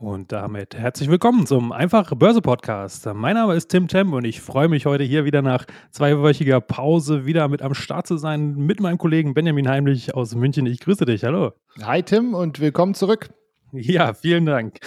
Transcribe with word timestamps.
Und 0.00 0.30
damit 0.30 0.76
herzlich 0.76 1.10
willkommen 1.10 1.44
zum 1.44 1.72
Einfache 1.72 2.14
Börse 2.14 2.40
Podcast. 2.40 3.04
Mein 3.14 3.34
Name 3.34 3.56
ist 3.56 3.66
Tim 3.66 3.88
Temp 3.88 4.12
und 4.14 4.24
ich 4.24 4.40
freue 4.40 4.68
mich 4.68 4.86
heute 4.86 5.02
hier 5.02 5.24
wieder 5.24 5.42
nach 5.42 5.64
zweiwöchiger 5.90 6.60
Pause 6.60 7.26
wieder 7.26 7.48
mit 7.48 7.62
am 7.62 7.74
Start 7.74 8.06
zu 8.06 8.16
sein 8.16 8.54
mit 8.54 8.78
meinem 8.78 8.98
Kollegen 8.98 9.34
Benjamin 9.34 9.68
Heimlich 9.68 10.14
aus 10.14 10.36
München. 10.36 10.66
Ich 10.66 10.78
grüße 10.78 11.04
dich. 11.04 11.24
Hallo. 11.24 11.50
Hi 11.82 12.04
Tim 12.04 12.34
und 12.34 12.60
willkommen 12.60 12.94
zurück. 12.94 13.30
Ja, 13.72 14.14
vielen 14.14 14.46
Dank. 14.46 14.78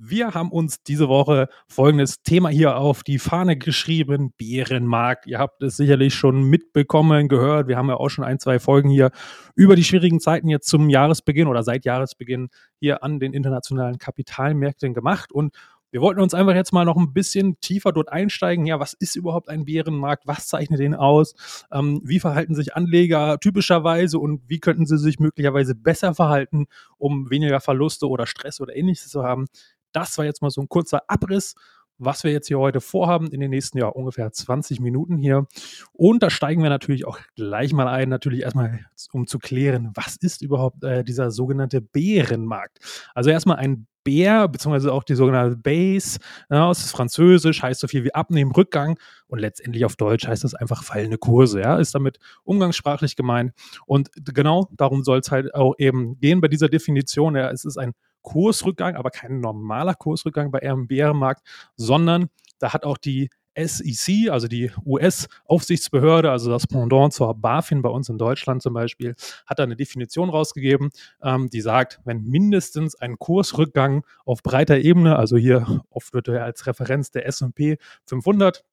Wir 0.00 0.32
haben 0.32 0.52
uns 0.52 0.84
diese 0.84 1.08
Woche 1.08 1.48
folgendes 1.66 2.22
Thema 2.22 2.50
hier 2.50 2.76
auf 2.76 3.02
die 3.02 3.18
Fahne 3.18 3.56
geschrieben: 3.56 4.32
Bärenmarkt. 4.38 5.26
Ihr 5.26 5.40
habt 5.40 5.60
es 5.60 5.76
sicherlich 5.76 6.14
schon 6.14 6.44
mitbekommen, 6.44 7.26
gehört. 7.26 7.66
Wir 7.66 7.76
haben 7.76 7.88
ja 7.88 7.96
auch 7.96 8.08
schon 8.08 8.22
ein, 8.24 8.38
zwei 8.38 8.60
Folgen 8.60 8.90
hier 8.90 9.10
über 9.56 9.74
die 9.74 9.82
schwierigen 9.82 10.20
Zeiten 10.20 10.48
jetzt 10.48 10.68
zum 10.68 10.88
Jahresbeginn 10.88 11.48
oder 11.48 11.64
seit 11.64 11.84
Jahresbeginn 11.84 12.48
hier 12.78 13.02
an 13.02 13.18
den 13.18 13.32
internationalen 13.32 13.98
Kapitalmärkten 13.98 14.94
gemacht. 14.94 15.32
Und 15.32 15.52
wir 15.90 16.00
wollten 16.00 16.20
uns 16.20 16.34
einfach 16.34 16.54
jetzt 16.54 16.72
mal 16.72 16.84
noch 16.84 16.96
ein 16.96 17.12
bisschen 17.12 17.58
tiefer 17.60 17.92
dort 17.92 18.10
einsteigen. 18.12 18.66
Ja, 18.66 18.78
was 18.78 18.92
ist 18.92 19.16
überhaupt 19.16 19.48
ein 19.48 19.64
Bärenmarkt? 19.64 20.28
Was 20.28 20.46
zeichnet 20.46 20.78
den 20.78 20.94
aus? 20.94 21.34
Ähm, 21.72 22.02
wie 22.04 22.20
verhalten 22.20 22.54
sich 22.54 22.76
Anleger 22.76 23.38
typischerweise 23.40 24.20
und 24.20 24.42
wie 24.48 24.60
könnten 24.60 24.86
sie 24.86 24.98
sich 24.98 25.18
möglicherweise 25.18 25.74
besser 25.74 26.14
verhalten, 26.14 26.66
um 26.98 27.30
weniger 27.30 27.60
Verluste 27.60 28.08
oder 28.08 28.26
Stress 28.26 28.60
oder 28.60 28.76
ähnliches 28.76 29.08
zu 29.08 29.24
haben? 29.24 29.46
Das 29.92 30.18
war 30.18 30.24
jetzt 30.24 30.42
mal 30.42 30.50
so 30.50 30.60
ein 30.60 30.68
kurzer 30.68 31.02
Abriss, 31.08 31.54
was 31.98 32.24
wir 32.24 32.30
jetzt 32.30 32.48
hier 32.48 32.58
heute 32.58 32.80
vorhaben 32.80 33.28
in 33.28 33.40
den 33.40 33.50
nächsten 33.50 33.78
ja 33.78 33.86
ungefähr 33.86 34.30
20 34.30 34.80
Minuten 34.80 35.16
hier. 35.16 35.46
Und 35.92 36.22
da 36.22 36.30
steigen 36.30 36.62
wir 36.62 36.70
natürlich 36.70 37.06
auch 37.06 37.18
gleich 37.34 37.72
mal 37.72 37.88
ein, 37.88 38.08
natürlich 38.08 38.42
erstmal 38.42 38.80
um 39.12 39.26
zu 39.26 39.38
klären, 39.38 39.90
was 39.94 40.16
ist 40.16 40.42
überhaupt 40.42 40.84
äh, 40.84 41.04
dieser 41.04 41.30
sogenannte 41.30 41.80
Bärenmarkt? 41.80 42.78
Also 43.14 43.30
erstmal 43.30 43.56
ein 43.56 43.86
Bär, 44.04 44.48
beziehungsweise 44.48 44.92
auch 44.92 45.04
die 45.04 45.16
sogenannte 45.16 45.56
Base, 45.56 46.18
ja, 46.48 46.70
ist 46.70 46.90
französisch, 46.92 47.62
heißt 47.62 47.80
so 47.80 47.88
viel 47.88 48.04
wie 48.04 48.14
Abnehmen, 48.14 48.52
Rückgang 48.52 48.98
und 49.26 49.38
letztendlich 49.38 49.84
auf 49.84 49.96
Deutsch 49.96 50.26
heißt 50.26 50.44
das 50.44 50.54
einfach 50.54 50.82
fallende 50.82 51.18
Kurse, 51.18 51.60
ja, 51.60 51.76
ist 51.76 51.94
damit 51.94 52.18
umgangssprachlich 52.44 53.16
gemeint. 53.16 53.52
Und 53.84 54.08
genau 54.14 54.70
darum 54.76 55.04
soll 55.04 55.18
es 55.18 55.30
halt 55.30 55.54
auch 55.54 55.74
eben 55.76 56.18
gehen 56.20 56.40
bei 56.40 56.48
dieser 56.48 56.70
Definition. 56.70 57.36
Ja, 57.36 57.50
es 57.50 57.66
ist 57.66 57.76
ein 57.76 57.92
Kursrückgang, 58.22 58.96
aber 58.96 59.10
kein 59.10 59.40
normaler 59.40 59.94
Kursrückgang 59.94 60.50
bei 60.50 60.62
einem 60.62 60.86
Bärenmarkt, 60.86 61.42
sondern 61.76 62.28
da 62.58 62.72
hat 62.72 62.84
auch 62.84 62.98
die 62.98 63.30
SEC, 63.66 64.30
also 64.30 64.46
die 64.46 64.70
US-Aufsichtsbehörde, 64.84 66.30
also 66.30 66.50
das 66.50 66.66
Pendant 66.66 67.12
zur 67.12 67.34
BaFin 67.34 67.82
bei 67.82 67.88
uns 67.88 68.08
in 68.08 68.18
Deutschland 68.18 68.62
zum 68.62 68.74
Beispiel, 68.74 69.14
hat 69.46 69.58
da 69.58 69.64
eine 69.64 69.76
Definition 69.76 70.30
rausgegeben, 70.30 70.90
ähm, 71.22 71.50
die 71.50 71.60
sagt, 71.60 72.00
wenn 72.04 72.22
mindestens 72.24 72.94
ein 72.94 73.18
Kursrückgang 73.18 74.04
auf 74.24 74.42
breiter 74.42 74.78
Ebene, 74.78 75.16
also 75.16 75.36
hier 75.36 75.82
oft 75.90 76.12
wird 76.14 76.28
er 76.28 76.44
als 76.44 76.66
Referenz 76.66 77.10
der 77.10 77.26
S&P 77.26 77.78
500 78.06 78.64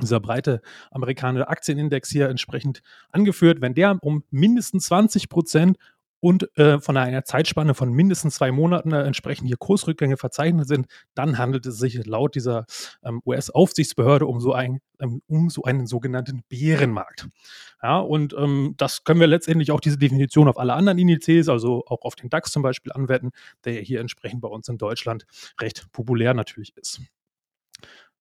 dieser 0.00 0.20
breite 0.20 0.62
amerikanische 0.90 1.48
Aktienindex 1.48 2.08
hier 2.08 2.30
entsprechend 2.30 2.82
angeführt, 3.10 3.60
wenn 3.60 3.74
der 3.74 3.98
um 4.00 4.24
mindestens 4.30 4.86
20 4.86 5.28
Prozent 5.28 5.76
und 6.20 6.56
äh, 6.58 6.80
von 6.80 6.96
einer 6.96 7.24
Zeitspanne 7.24 7.74
von 7.74 7.92
mindestens 7.92 8.36
zwei 8.36 8.52
Monaten 8.52 8.92
äh, 8.92 9.02
entsprechend 9.02 9.48
hier 9.48 9.56
Kursrückgänge 9.56 10.16
verzeichnet 10.16 10.68
sind, 10.68 10.86
dann 11.14 11.38
handelt 11.38 11.66
es 11.66 11.78
sich 11.78 12.06
laut 12.06 12.34
dieser 12.34 12.66
ähm, 13.02 13.20
US-Aufsichtsbehörde 13.24 14.26
um 14.26 14.40
so, 14.40 14.52
ein, 14.52 14.80
ähm, 15.00 15.22
um 15.26 15.50
so 15.50 15.64
einen 15.64 15.86
sogenannten 15.86 16.42
Bärenmarkt. 16.48 17.28
Ja, 17.82 17.98
und 17.98 18.34
ähm, 18.34 18.74
das 18.76 19.04
können 19.04 19.20
wir 19.20 19.26
letztendlich 19.26 19.72
auch 19.72 19.80
diese 19.80 19.98
Definition 19.98 20.48
auf 20.48 20.58
alle 20.58 20.74
anderen 20.74 20.98
Indizes, 20.98 21.48
also 21.48 21.84
auch 21.86 22.02
auf 22.02 22.14
den 22.14 22.28
DAX 22.28 22.52
zum 22.52 22.62
Beispiel 22.62 22.92
anwenden, 22.92 23.30
der 23.64 23.80
hier 23.80 24.00
entsprechend 24.00 24.42
bei 24.42 24.48
uns 24.48 24.68
in 24.68 24.78
Deutschland 24.78 25.26
recht 25.60 25.90
populär 25.92 26.34
natürlich 26.34 26.76
ist. 26.76 27.00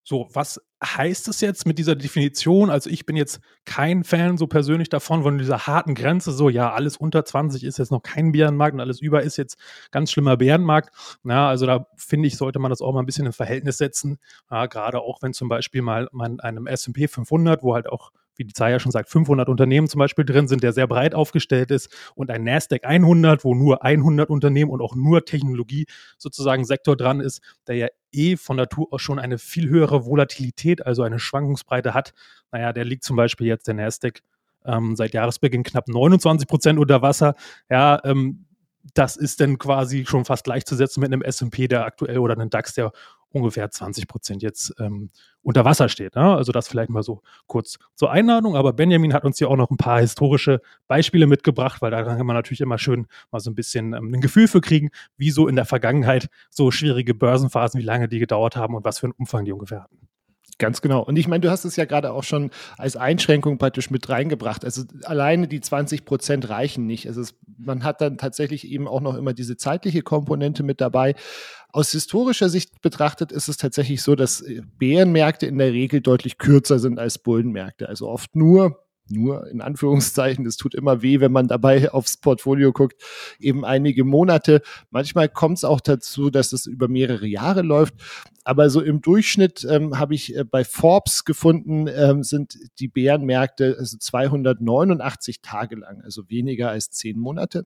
So, 0.10 0.28
was 0.34 0.60
heißt 0.84 1.28
es 1.28 1.40
jetzt 1.40 1.68
mit 1.68 1.78
dieser 1.78 1.96
Definition? 1.96 2.72
Also 2.72 2.90
ich 2.90 3.06
bin 3.06 3.16
jetzt 3.16 3.42
kein 3.66 4.04
Fan 4.04 4.40
so 4.40 4.48
persönlich 4.48 4.90
davon, 4.90 5.22
von 5.22 5.38
dieser 5.38 5.68
harten 5.68 5.94
Grenze, 5.94 6.32
so 6.32 6.50
ja, 6.50 6.74
alles 6.74 6.98
unter 6.98 7.26
20 7.26 7.64
ist 7.64 7.78
jetzt 7.78 7.92
noch 7.92 8.02
kein 8.02 8.32
Bärenmarkt 8.32 8.74
und 8.74 8.80
alles 8.80 9.02
über 9.02 9.22
ist 9.22 9.38
jetzt 9.38 9.60
ganz 9.92 10.12
schlimmer 10.12 10.36
Bärenmarkt. 10.36 10.90
Ja, 11.24 11.48
also 11.48 11.68
da 11.68 11.86
finde 11.96 12.28
ich, 12.28 12.38
sollte 12.38 12.58
man 12.58 12.72
das 12.72 12.82
auch 12.82 12.92
mal 12.92 13.02
ein 13.02 13.06
bisschen 13.06 13.28
in 13.28 13.34
Verhältnis 13.34 13.78
setzen. 13.78 14.18
Ja, 14.50 14.66
gerade 14.66 15.00
auch 15.00 15.22
wenn 15.22 15.34
zum 15.34 15.48
Beispiel 15.48 15.84
mal 15.84 16.10
man 16.12 16.40
einem 16.40 16.66
S&P 16.66 17.08
500, 17.08 17.62
wo 17.62 17.76
halt 17.76 17.88
auch 17.88 18.10
wie 18.40 18.46
die 18.46 18.54
Zahl 18.54 18.72
ja 18.72 18.80
schon 18.80 18.92
sagt, 18.92 19.10
500 19.10 19.50
Unternehmen 19.50 19.88
zum 19.88 20.00
Beispiel 20.00 20.26
drin 20.26 20.48
sind, 20.48 20.64
der 20.64 20.72
sehr 20.72 20.88
breit 20.88 21.14
aufgestellt 21.14 21.72
ist 21.72 21.94
und 22.16 22.32
ein 22.32 22.44
Nasdaq 22.44 22.86
100, 22.86 23.44
wo 23.44 23.54
nur 23.54 23.84
100 23.84 24.30
Unternehmen 24.30 24.72
und 24.72 24.82
auch 24.82 24.96
nur 24.96 25.26
Technologie 25.26 25.86
sozusagen 26.18 26.64
Sektor 26.64 26.96
dran 26.96 27.20
ist, 27.20 27.42
der 27.68 27.76
ja 27.76 27.88
eh 28.12 28.38
von 28.38 28.56
Natur 28.56 28.88
aus 28.92 29.02
schon 29.02 29.20
eine 29.20 29.38
viel 29.38 29.70
höhere 29.70 30.06
Volatilität, 30.06 30.86
also 30.86 31.04
eine 31.04 31.20
Schwankungsbreite 31.20 31.94
hat. 31.94 32.14
Naja, 32.52 32.74
der 32.74 32.86
liegt 32.86 33.04
zum 33.04 33.18
Beispiel 33.18 33.48
jetzt 33.48 33.68
der 33.68 33.76
Nasdaq 33.76 34.22
ähm, 34.66 34.96
seit 34.96 35.14
Jahresbeginn 35.14 35.64
knapp 35.64 35.88
29 35.88 36.48
Prozent 36.48 36.80
unter 36.80 37.02
Wasser. 37.02 37.36
Ja, 37.70 38.02
ähm, 38.06 38.46
das 38.94 39.18
ist 39.18 39.42
dann 39.42 39.58
quasi 39.58 40.06
schon 40.06 40.26
fast 40.26 40.46
gleichzusetzen 40.46 41.02
mit 41.02 41.12
einem 41.12 41.22
S&P, 41.22 41.68
der 41.68 41.86
aktuell 41.86 42.20
oder 42.20 42.34
einem 42.34 42.50
DAX, 42.50 42.74
der 42.74 42.92
ungefähr 43.32 43.70
20 43.70 44.08
Prozent 44.08 44.42
jetzt 44.42 44.74
ähm, 44.80 45.10
unter 45.42 45.66
Wasser 45.66 45.90
steht. 45.90 46.16
Ne? 46.16 46.36
Also 46.36 46.52
das 46.52 46.68
vielleicht 46.68 46.90
mal 46.90 47.04
so 47.04 47.22
kurz 47.48 47.78
zur 47.96 48.12
Einladung. 48.12 48.56
Aber 48.56 48.74
Benjamin 48.74 49.14
hat 49.14 49.26
uns 49.26 49.38
hier 49.38 49.50
auch 49.50 49.56
noch 49.56 49.70
ein 49.70 49.78
paar 49.78 50.00
historische 50.00 50.62
Beispiele 50.88 51.28
mitgebracht, 51.28 51.82
weil 51.82 51.92
da 51.92 52.04
kann 52.04 52.26
man 52.26 52.36
natürlich 52.36 52.62
immer 52.62 52.78
schön 52.78 53.08
mal 53.32 53.40
so 53.40 53.50
ein 53.50 53.56
bisschen 53.56 53.94
ähm, 53.94 54.14
ein 54.14 54.22
Gefühl 54.22 54.48
für 54.48 54.62
kriegen, 54.62 54.90
wie 55.18 55.32
so 55.32 55.48
in 55.48 55.56
der 55.56 55.66
Vergangenheit 55.66 56.30
so 56.50 56.72
schwierige 56.72 57.14
Börsenphasen, 57.14 57.80
wie 57.80 57.86
lange 57.86 58.08
die 58.08 58.20
gedauert 58.20 58.56
haben 58.56 58.76
und 58.76 58.84
was 58.84 59.00
für 59.00 59.08
einen 59.08 59.14
Umfang 59.14 59.46
die 59.46 59.54
ungefähr 59.54 59.84
hatten. 59.84 60.10
Ganz 60.60 60.82
genau. 60.82 61.02
Und 61.02 61.18
ich 61.18 61.28
meine, 61.30 61.40
du 61.40 61.50
hast 61.50 61.64
es 61.64 61.78
ja 61.78 61.86
gerade 61.86 62.12
auch 62.12 62.24
schon 62.24 62.52
als 62.78 62.98
Einschränkung 62.98 63.58
praktisch 63.58 63.90
mit 63.90 64.10
reingebracht. 64.10 64.66
Also 64.66 64.84
alleine 65.04 65.48
die 65.48 65.62
20 65.62 66.04
Prozent 66.04 66.50
reichen 66.50 66.86
nicht. 66.86 67.08
Also 67.08 67.22
es, 67.22 67.34
man 67.58 67.86
hat 67.86 68.02
dann 68.02 68.18
tatsächlich 68.18 68.68
eben 68.68 68.86
auch 68.86 69.00
noch 69.00 69.16
immer 69.16 69.34
diese 69.34 69.56
zeitliche 69.56 70.02
Komponente 70.02 70.64
mit 70.64 70.82
dabei. 70.82 71.16
Aus 71.72 71.92
historischer 71.94 72.50
Sicht 72.50 72.82
betrachtet 72.82 73.32
ist 73.32 73.48
es 73.48 73.56
tatsächlich 73.56 74.02
so, 74.02 74.16
dass 74.16 74.44
Bärenmärkte 74.78 75.46
in 75.46 75.58
der 75.58 75.72
Regel 75.72 76.02
deutlich 76.02 76.38
kürzer 76.38 76.78
sind 76.78 77.00
als 77.00 77.20
Bullenmärkte. 77.20 77.88
Also 77.88 78.10
oft 78.10 78.36
nur 78.36 78.84
nur 79.10 79.48
in 79.48 79.62
Anführungszeichen, 79.62 80.46
das 80.46 80.58
tut 80.58 80.76
immer 80.76 81.02
weh, 81.02 81.20
wenn 81.20 81.32
man 81.32 81.48
dabei 81.48 81.90
aufs 81.94 82.18
Portfolio 82.18 82.72
guckt, 82.72 83.02
eben 83.40 83.66
einige 83.66 84.04
Monate. 84.04 84.62
Manchmal 84.90 85.30
kommt 85.30 85.58
es 85.58 85.64
auch 85.64 85.82
dazu, 85.82 86.30
dass 86.30 86.54
es 86.54 86.66
über 86.66 86.88
mehrere 86.88 87.28
Jahre 87.28 87.62
läuft. 87.62 87.96
Aber 88.44 88.70
so 88.70 88.82
im 88.82 89.02
Durchschnitt 89.02 89.66
ähm, 89.70 90.00
habe 90.00 90.16
ich 90.16 90.36
äh, 90.36 90.44
bei 90.44 90.64
Forbes 90.64 91.26
gefunden, 91.26 91.88
ähm, 91.88 92.24
sind 92.24 92.58
die 92.80 92.88
Bärenmärkte 92.88 93.76
also 93.78 93.98
289 93.98 95.42
Tage 95.42 95.76
lang, 95.76 96.02
also 96.02 96.30
weniger 96.30 96.70
als 96.70 96.90
zehn 96.90 97.20
Monate. 97.20 97.66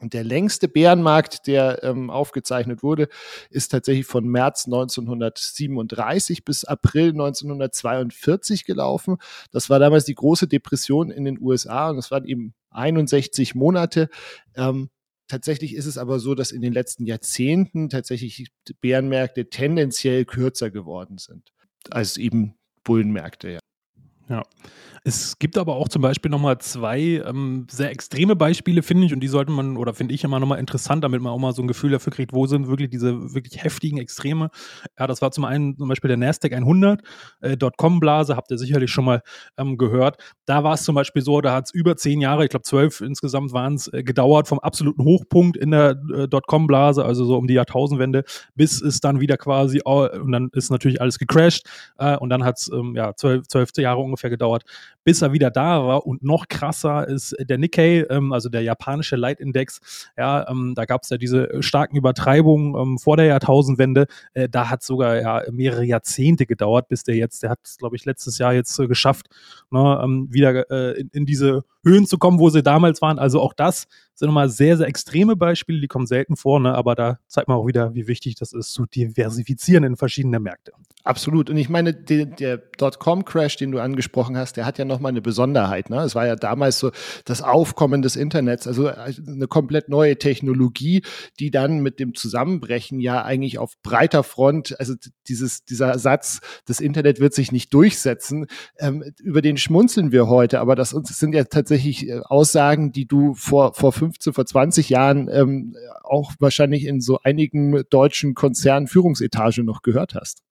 Und 0.00 0.14
der 0.14 0.24
längste 0.24 0.66
Bärenmarkt, 0.66 1.46
der 1.46 1.84
ähm, 1.84 2.10
aufgezeichnet 2.10 2.82
wurde, 2.82 3.08
ist 3.50 3.68
tatsächlich 3.70 4.06
von 4.06 4.26
März 4.26 4.66
1937 4.66 6.44
bis 6.44 6.64
April 6.64 7.10
1942 7.10 8.64
gelaufen. 8.64 9.18
Das 9.52 9.68
war 9.68 9.78
damals 9.78 10.06
die 10.06 10.14
große 10.14 10.48
Depression 10.48 11.10
in 11.10 11.24
den 11.24 11.38
USA 11.40 11.90
und 11.90 11.96
das 11.96 12.10
waren 12.10 12.24
eben 12.24 12.54
61 12.70 13.54
Monate. 13.54 14.08
Ähm, 14.54 14.88
tatsächlich 15.28 15.74
ist 15.74 15.86
es 15.86 15.98
aber 15.98 16.18
so, 16.18 16.34
dass 16.34 16.50
in 16.50 16.62
den 16.62 16.72
letzten 16.72 17.04
Jahrzehnten 17.04 17.90
tatsächlich 17.90 18.50
Bärenmärkte 18.80 19.50
tendenziell 19.50 20.24
kürzer 20.24 20.70
geworden 20.70 21.18
sind 21.18 21.52
als 21.90 22.16
eben 22.16 22.54
Bullenmärkte. 22.84 23.50
Ja. 23.50 23.58
ja. 24.28 24.42
Es 25.02 25.38
gibt 25.38 25.56
aber 25.56 25.76
auch 25.76 25.88
zum 25.88 26.02
Beispiel 26.02 26.30
nochmal 26.30 26.58
zwei 26.58 27.22
ähm, 27.26 27.66
sehr 27.70 27.90
extreme 27.90 28.36
Beispiele, 28.36 28.82
finde 28.82 29.06
ich, 29.06 29.14
und 29.14 29.20
die 29.20 29.28
sollte 29.28 29.50
man, 29.50 29.78
oder 29.78 29.94
finde 29.94 30.12
ich 30.12 30.24
immer 30.24 30.38
nochmal 30.38 30.58
interessant, 30.58 31.02
damit 31.04 31.22
man 31.22 31.32
auch 31.32 31.38
mal 31.38 31.52
so 31.52 31.62
ein 31.62 31.68
Gefühl 31.68 31.90
dafür 31.90 32.12
kriegt, 32.12 32.34
wo 32.34 32.46
sind 32.46 32.68
wirklich 32.68 32.90
diese 32.90 33.34
wirklich 33.34 33.64
heftigen 33.64 33.98
Extreme. 33.98 34.50
Ja, 34.98 35.06
das 35.06 35.22
war 35.22 35.30
zum 35.30 35.46
einen 35.46 35.78
zum 35.78 35.88
Beispiel 35.88 36.08
der 36.08 36.18
Nasdaq 36.18 36.52
100, 36.52 37.00
äh, 37.40 37.56
Dotcom-Blase, 37.56 38.36
habt 38.36 38.50
ihr 38.50 38.58
sicherlich 38.58 38.90
schon 38.90 39.06
mal 39.06 39.22
ähm, 39.56 39.78
gehört. 39.78 40.18
Da 40.44 40.64
war 40.64 40.74
es 40.74 40.84
zum 40.84 40.94
Beispiel 40.94 41.22
so, 41.22 41.40
da 41.40 41.54
hat 41.54 41.66
es 41.66 41.70
über 41.74 41.96
zehn 41.96 42.20
Jahre, 42.20 42.44
ich 42.44 42.50
glaube 42.50 42.64
zwölf 42.64 43.00
insgesamt 43.00 43.52
waren 43.54 43.74
es, 43.74 43.90
äh, 43.92 44.02
gedauert 44.02 44.48
vom 44.48 44.58
absoluten 44.58 45.02
Hochpunkt 45.02 45.56
in 45.56 45.70
der 45.70 45.96
äh, 46.14 46.28
Dotcom-Blase, 46.28 47.04
also 47.04 47.24
so 47.24 47.38
um 47.38 47.46
die 47.46 47.54
Jahrtausendwende, 47.54 48.24
bis 48.54 48.82
es 48.82 49.00
dann 49.00 49.20
wieder 49.20 49.38
quasi, 49.38 49.80
und 49.82 50.32
dann 50.32 50.50
ist 50.52 50.70
natürlich 50.70 51.00
alles 51.00 51.18
gecrashed 51.18 51.66
äh, 51.98 52.16
und 52.16 52.28
dann 52.28 52.44
hat 52.44 52.58
es 52.58 52.70
ähm, 52.72 52.94
ja, 52.96 53.14
zwölf, 53.16 53.46
zwölf 53.48 53.70
Jahre 53.76 54.00
ungefähr 54.00 54.30
gedauert, 54.30 54.64
bis 55.04 55.22
er 55.22 55.32
wieder 55.32 55.50
da 55.50 55.86
war. 55.86 56.06
Und 56.06 56.22
noch 56.22 56.48
krasser 56.48 57.08
ist 57.08 57.34
der 57.40 57.58
Nikkei, 57.58 58.06
ähm, 58.10 58.32
also 58.32 58.48
der 58.48 58.62
japanische 58.62 59.16
Leitindex. 59.16 60.10
Ja, 60.16 60.48
ähm, 60.48 60.74
da 60.74 60.84
gab 60.84 61.02
es 61.02 61.10
ja 61.10 61.16
diese 61.16 61.62
starken 61.62 61.96
Übertreibungen 61.96 62.74
ähm, 62.74 62.98
vor 62.98 63.16
der 63.16 63.26
Jahrtausendwende. 63.26 64.06
Äh, 64.34 64.48
da 64.48 64.70
hat 64.70 64.82
sogar 64.82 65.20
ja 65.20 65.42
mehrere 65.50 65.84
Jahrzehnte 65.84 66.46
gedauert, 66.46 66.88
bis 66.88 67.02
der 67.02 67.16
jetzt, 67.16 67.42
der 67.42 67.50
hat 67.50 67.60
es, 67.64 67.78
glaube 67.78 67.96
ich, 67.96 68.04
letztes 68.04 68.38
Jahr 68.38 68.52
jetzt 68.52 68.78
äh, 68.78 68.86
geschafft, 68.86 69.26
ne, 69.70 70.00
ähm, 70.02 70.28
wieder 70.30 70.70
äh, 70.70 71.00
in, 71.00 71.10
in 71.12 71.26
diese 71.26 71.64
Höhen 71.84 72.06
zu 72.06 72.18
kommen, 72.18 72.38
wo 72.38 72.50
sie 72.50 72.62
damals 72.62 73.00
waren. 73.00 73.18
Also 73.18 73.40
auch 73.40 73.54
das 73.54 73.86
sind 74.14 74.28
nochmal 74.28 74.50
sehr, 74.50 74.76
sehr 74.76 74.86
extreme 74.86 75.34
Beispiele, 75.34 75.80
die 75.80 75.88
kommen 75.88 76.06
selten 76.06 76.36
vor, 76.36 76.60
ne? 76.60 76.74
aber 76.74 76.94
da 76.94 77.18
zeigt 77.26 77.48
man 77.48 77.56
auch 77.56 77.66
wieder, 77.66 77.94
wie 77.94 78.06
wichtig 78.06 78.34
das 78.34 78.52
ist, 78.52 78.72
zu 78.72 78.84
diversifizieren 78.84 79.82
in 79.84 79.96
verschiedene 79.96 80.40
Märkte. 80.40 80.72
Absolut. 81.04 81.48
Und 81.48 81.56
ich 81.56 81.70
meine, 81.70 81.94
der, 81.94 82.26
der 82.26 82.58
Dotcom-Crash, 82.58 83.56
den 83.56 83.72
du 83.72 83.78
angesprochen 83.78 84.36
hast, 84.36 84.58
der 84.58 84.66
hat 84.66 84.76
ja 84.78 84.84
nochmal 84.90 85.10
eine 85.10 85.22
Besonderheit. 85.22 85.88
Ne? 85.88 86.00
Es 86.02 86.14
war 86.14 86.26
ja 86.26 86.36
damals 86.36 86.78
so 86.78 86.90
das 87.24 87.40
Aufkommen 87.40 88.02
des 88.02 88.16
Internets, 88.16 88.66
also 88.66 88.88
eine 88.88 89.46
komplett 89.46 89.88
neue 89.88 90.18
Technologie, 90.18 91.02
die 91.38 91.50
dann 91.50 91.80
mit 91.80 91.98
dem 91.98 92.14
Zusammenbrechen 92.14 93.00
ja 93.00 93.24
eigentlich 93.24 93.58
auf 93.58 93.74
breiter 93.82 94.22
Front, 94.22 94.78
also 94.78 94.94
dieses, 95.28 95.64
dieser 95.64 95.98
Satz, 95.98 96.40
das 96.66 96.80
Internet 96.80 97.20
wird 97.20 97.32
sich 97.32 97.52
nicht 97.52 97.72
durchsetzen, 97.72 98.46
ähm, 98.78 99.02
über 99.22 99.40
den 99.40 99.56
schmunzeln 99.56 100.12
wir 100.12 100.28
heute, 100.28 100.60
aber 100.60 100.74
das 100.74 100.90
sind 100.90 101.34
ja 101.34 101.44
tatsächlich 101.44 102.08
äh, 102.08 102.20
Aussagen, 102.24 102.92
die 102.92 103.06
du 103.06 103.34
vor, 103.34 103.72
vor 103.74 103.92
15, 103.92 104.32
vor 104.32 104.44
20 104.44 104.90
Jahren 104.90 105.28
ähm, 105.32 105.76
auch 106.02 106.32
wahrscheinlich 106.38 106.84
in 106.84 107.00
so 107.00 107.20
einigen 107.22 107.82
deutschen 107.88 108.34
Konzernen 108.34 108.88
Führungsetage 108.88 109.62
noch 109.62 109.82
gehört 109.82 110.14
hast. 110.14 110.42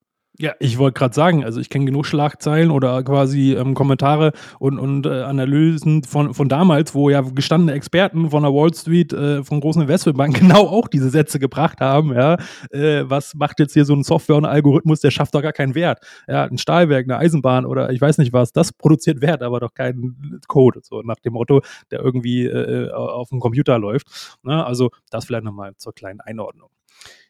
Ja, 0.42 0.54
ich 0.60 0.78
wollte 0.78 0.98
gerade 0.98 1.14
sagen, 1.14 1.44
also 1.44 1.60
ich 1.60 1.70
kenne 1.70 1.84
genug 1.84 2.06
Schlagzeilen 2.06 2.72
oder 2.72 3.04
quasi 3.04 3.56
ähm, 3.56 3.74
Kommentare 3.74 4.32
und, 4.58 4.80
und 4.80 5.06
äh, 5.06 5.24
Analysen 5.24 6.04
von, 6.06 6.34
von 6.34 6.48
damals, 6.48 6.96
wo 6.96 7.10
ja 7.10 7.20
gestandene 7.20 7.74
Experten 7.74 8.30
von 8.30 8.44
der 8.44 8.54
Wall 8.54 8.74
Street, 8.74 9.12
äh, 9.12 9.44
von 9.44 9.60
großen 9.60 9.82
Investmentbanken 9.82 10.40
genau 10.48 10.68
auch 10.68 10.88
diese 10.88 11.10
Sätze 11.10 11.40
gebracht 11.40 11.82
haben, 11.82 12.14
ja. 12.14 12.38
Äh, 12.72 13.04
was 13.10 13.36
macht 13.36 13.60
jetzt 13.60 13.74
hier 13.74 13.84
so 13.84 13.94
ein 13.94 14.04
Software 14.04 14.38
und 14.38 14.46
Algorithmus, 14.46 15.02
der 15.02 15.12
schafft 15.12 15.36
doch 15.36 15.42
gar 15.42 15.52
keinen 15.52 15.76
Wert. 15.76 16.00
Ja, 16.26 16.46
ein 16.46 16.58
Stahlwerk, 16.58 17.06
eine 17.06 17.18
Eisenbahn 17.18 17.66
oder 17.66 17.90
ich 17.90 18.00
weiß 18.00 18.18
nicht 18.18 18.32
was, 18.32 18.54
das 18.54 18.72
produziert 18.72 19.20
Wert, 19.20 19.44
aber 19.44 19.60
doch 19.60 19.74
keinen 19.74 20.40
Code, 20.48 20.80
so 20.84 21.02
nach 21.02 21.20
dem 21.20 21.34
Motto, 21.34 21.64
der 21.92 22.00
irgendwie 22.00 22.46
äh, 22.46 22.92
auf 22.92 23.28
dem 23.28 23.42
Computer 23.42 23.78
läuft. 23.78 24.38
Ne? 24.44 24.66
Also 24.66 24.90
das 25.10 25.26
vielleicht 25.26 25.44
nochmal 25.44 25.74
zur 25.76 25.94
kleinen 25.94 26.22
Einordnung. 26.22 26.70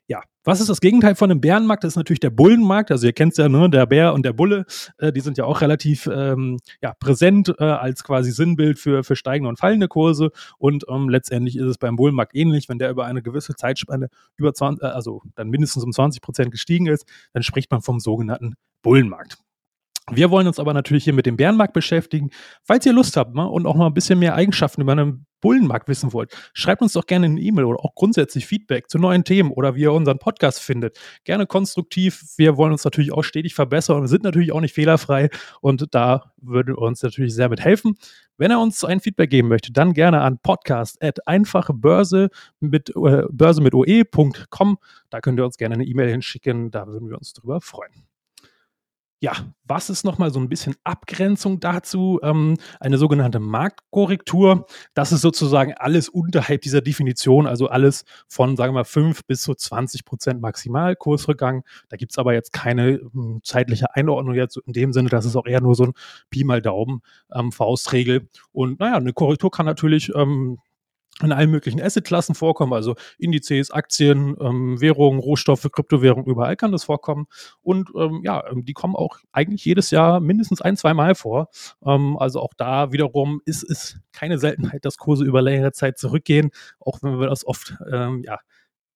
Ja, 0.10 0.24
was 0.44 0.60
ist 0.60 0.72
das 0.72 0.82
Gegenteil 0.82 1.14
von 1.14 1.30
einem 1.30 1.40
Bärenmarkt? 1.40 1.84
Das 1.84 1.94
ist 1.94 1.96
natürlich 1.96 2.20
der 2.20 2.32
Bullenmarkt. 2.32 2.90
Also 2.90 3.06
ihr 3.06 3.14
kennt 3.14 3.34
es 3.34 3.38
ja, 3.38 3.48
ne? 3.48 3.70
der 3.70 3.86
Bär 3.86 4.16
und 4.16 4.26
der 4.26 4.34
Bulle, 4.34 4.66
äh, 4.98 5.14
die 5.14 5.20
sind 5.20 5.38
ja 5.38 5.46
auch 5.46 5.62
relativ 5.62 6.10
ähm, 6.12 6.58
ja, 6.82 6.96
präsent 7.00 7.54
äh, 7.60 7.64
als 7.64 8.04
quasi 8.04 8.32
Sinnbild 8.32 8.80
für, 8.80 9.04
für 9.04 9.16
steigende 9.16 9.50
und 9.50 9.60
fallende 9.60 9.88
Kurse. 9.88 10.32
Und 10.58 10.84
ähm, 10.90 11.10
letztendlich 11.10 11.58
ist 11.58 11.66
es 11.66 11.78
beim 11.78 11.96
Bullenmarkt 11.96 12.36
ähnlich. 12.36 12.68
Wenn 12.68 12.80
der 12.80 12.90
über 12.90 13.06
eine 13.06 13.22
gewisse 13.22 13.54
Zeitspanne 13.54 14.10
über 14.36 14.52
20, 14.52 14.84
äh, 14.84 14.88
also 14.88 15.22
dann 15.36 15.50
mindestens 15.50 15.84
um 15.84 15.92
20 15.92 16.24
Prozent 16.24 16.50
gestiegen 16.50 16.88
ist, 16.88 17.06
dann 17.34 17.44
spricht 17.44 17.70
man 17.70 17.82
vom 17.82 18.00
sogenannten 18.00 18.56
Bullenmarkt. 18.82 19.38
Wir 20.12 20.32
wollen 20.32 20.48
uns 20.48 20.60
aber 20.60 20.74
natürlich 20.74 21.04
hier 21.04 21.14
mit 21.14 21.26
dem 21.26 21.38
Bärenmarkt 21.38 21.74
beschäftigen. 21.74 22.30
Falls 22.64 22.86
ihr 22.86 22.94
Lust 22.94 23.18
habt 23.18 23.36
ne, 23.36 23.48
und 23.48 23.66
auch 23.66 23.76
mal 23.76 23.88
ein 23.88 23.94
bisschen 23.94 24.20
mehr 24.20 24.36
Eigenschaften 24.36 24.82
über 24.82 24.94
einen 24.94 25.26
Bullenmarkt 25.42 25.88
wissen 25.88 26.12
wollt, 26.14 26.34
schreibt 26.54 26.82
uns 26.82 26.94
doch 26.94 27.06
gerne 27.06 27.28
eine 27.28 27.40
E-Mail 27.40 27.66
oder 27.66 27.80
auch 27.80 27.96
grundsätzlich 27.96 28.46
Feedback 28.46 28.90
zu 28.90 28.98
neuen 28.98 29.24
Themen 29.24 29.52
oder 29.52 29.76
wie 29.76 29.82
ihr 29.82 29.94
unseren 29.94 30.20
Podcast 30.20 30.60
findet. 30.60 31.00
Gerne 31.24 31.46
konstruktiv. 31.46 32.24
Wir 32.38 32.58
wollen 32.58 32.72
uns 32.72 32.84
natürlich 32.84 33.14
auch 33.14 33.24
stetig 33.24 33.56
verbessern 33.56 34.02
und 34.02 34.08
sind 34.08 34.24
natürlich 34.24 34.52
auch 34.52 34.62
nicht 34.62 34.74
fehlerfrei 34.74 35.30
und 35.62 35.86
da 35.92 36.34
würde 36.38 36.76
uns 36.76 37.02
natürlich 37.04 37.34
sehr 37.34 37.50
mit 37.50 37.62
helfen. 37.62 37.96
Wenn 38.38 38.52
er 38.52 38.60
uns 38.60 38.84
ein 38.84 39.00
Feedback 39.00 39.30
geben 39.30 39.48
möchte, 39.48 39.72
dann 39.72 39.94
gerne 39.94 40.22
an 40.22 40.40
podcast 40.40 41.02
at 41.04 41.28
einfachebörse 41.28 42.30
mit, 42.60 42.90
äh, 42.90 43.24
börse 43.30 43.62
mit 43.62 43.74
oe.com. 43.74 44.78
Da 45.10 45.22
könnt 45.22 45.40
ihr 45.40 45.46
uns 45.46 45.58
gerne 45.58 45.76
eine 45.76 45.86
E-Mail 45.86 46.10
hinschicken. 46.10 46.72
Da 46.72 46.88
würden 46.88 47.10
wir 47.10 47.18
uns 47.18 47.34
drüber 47.34 47.62
freuen 47.62 48.09
ja, 49.22 49.34
was 49.66 49.90
ist 49.90 50.06
nochmal 50.06 50.32
so 50.32 50.40
ein 50.40 50.48
bisschen 50.48 50.76
Abgrenzung 50.86 51.60
dazu? 51.60 52.20
Ähm, 52.24 52.58
eine 52.80 52.98
sogenannte 52.98 53.40
Marktkorrektur. 53.40 54.66
Das 54.94 55.12
ist 55.12 55.22
sozusagen 55.22 55.74
alles 55.74 56.08
unterhalb 56.08 56.62
dieser 56.62 56.82
Definition, 56.82 57.46
also 57.46 57.68
alles 57.68 58.06
von, 58.30 58.56
sagen 58.56 58.74
wir 58.74 58.80
mal, 58.80 58.84
5 58.86 59.26
bis 59.26 59.42
zu 59.42 59.54
20 59.54 60.06
Prozent 60.06 60.42
Maximalkursrückgang. 60.42 61.64
Da 61.90 61.98
gibt 61.98 62.14
es 62.14 62.18
aber 62.18 62.34
jetzt 62.34 62.54
keine 62.54 62.92
ähm, 62.92 63.42
zeitliche 63.44 63.94
Einordnung 63.94 64.36
jetzt 64.36 64.58
in 64.66 64.74
dem 64.74 64.94
Sinne, 64.94 65.10
das 65.10 65.26
ist 65.26 65.36
auch 65.36 65.46
eher 65.46 65.62
nur 65.62 65.76
so 65.76 65.86
ein 65.86 65.94
Pi 66.30 66.46
mal 66.46 66.62
Daumen 66.62 67.02
ähm, 67.34 67.52
Faustregel. 67.52 68.30
Und 68.54 68.80
naja, 68.80 68.96
eine 68.96 69.12
Korrektur 69.12 69.52
kann 69.52 69.66
natürlich 69.66 70.14
ähm, 70.16 70.60
in 71.24 71.32
allen 71.32 71.52
möglichen 71.52 71.82
Assetklassen 71.82 72.36
vorkommen, 72.36 72.74
also 72.74 72.96
Indizes, 73.18 73.72
Aktien, 73.72 74.36
ähm, 74.40 74.80
Währungen, 74.82 75.20
Rohstoffe, 75.20 75.68
Kryptowährungen, 75.72 76.26
überall 76.26 76.56
kann 76.56 76.72
das 76.72 76.84
vorkommen. 76.84 77.28
Und 77.62 77.90
ähm, 77.98 78.22
ja, 78.24 78.44
ähm, 78.50 78.66
die 78.66 78.74
kommen 78.74 78.96
auch 78.96 79.20
eigentlich 79.32 79.66
jedes 79.66 79.92
Jahr 79.92 80.20
mindestens 80.20 80.62
ein, 80.62 80.78
zwei 80.78 80.94
Mal 80.94 81.16
vor. 81.16 81.50
Ähm, 81.86 82.18
also 82.18 82.42
auch 82.42 82.54
da 82.58 82.92
wiederum 82.92 83.42
ist 83.46 83.64
es 83.64 84.00
keine 84.12 84.38
Seltenheit, 84.38 84.86
dass 84.86 84.98
Kurse 84.98 85.24
über 85.24 85.42
längere 85.42 85.72
Zeit 85.72 85.98
zurückgehen, 85.98 86.52
auch 86.80 87.00
wenn 87.02 87.20
wir 87.20 87.28
das 87.28 87.46
oft 87.46 87.76
ähm, 87.92 88.24
ja, 88.26 88.40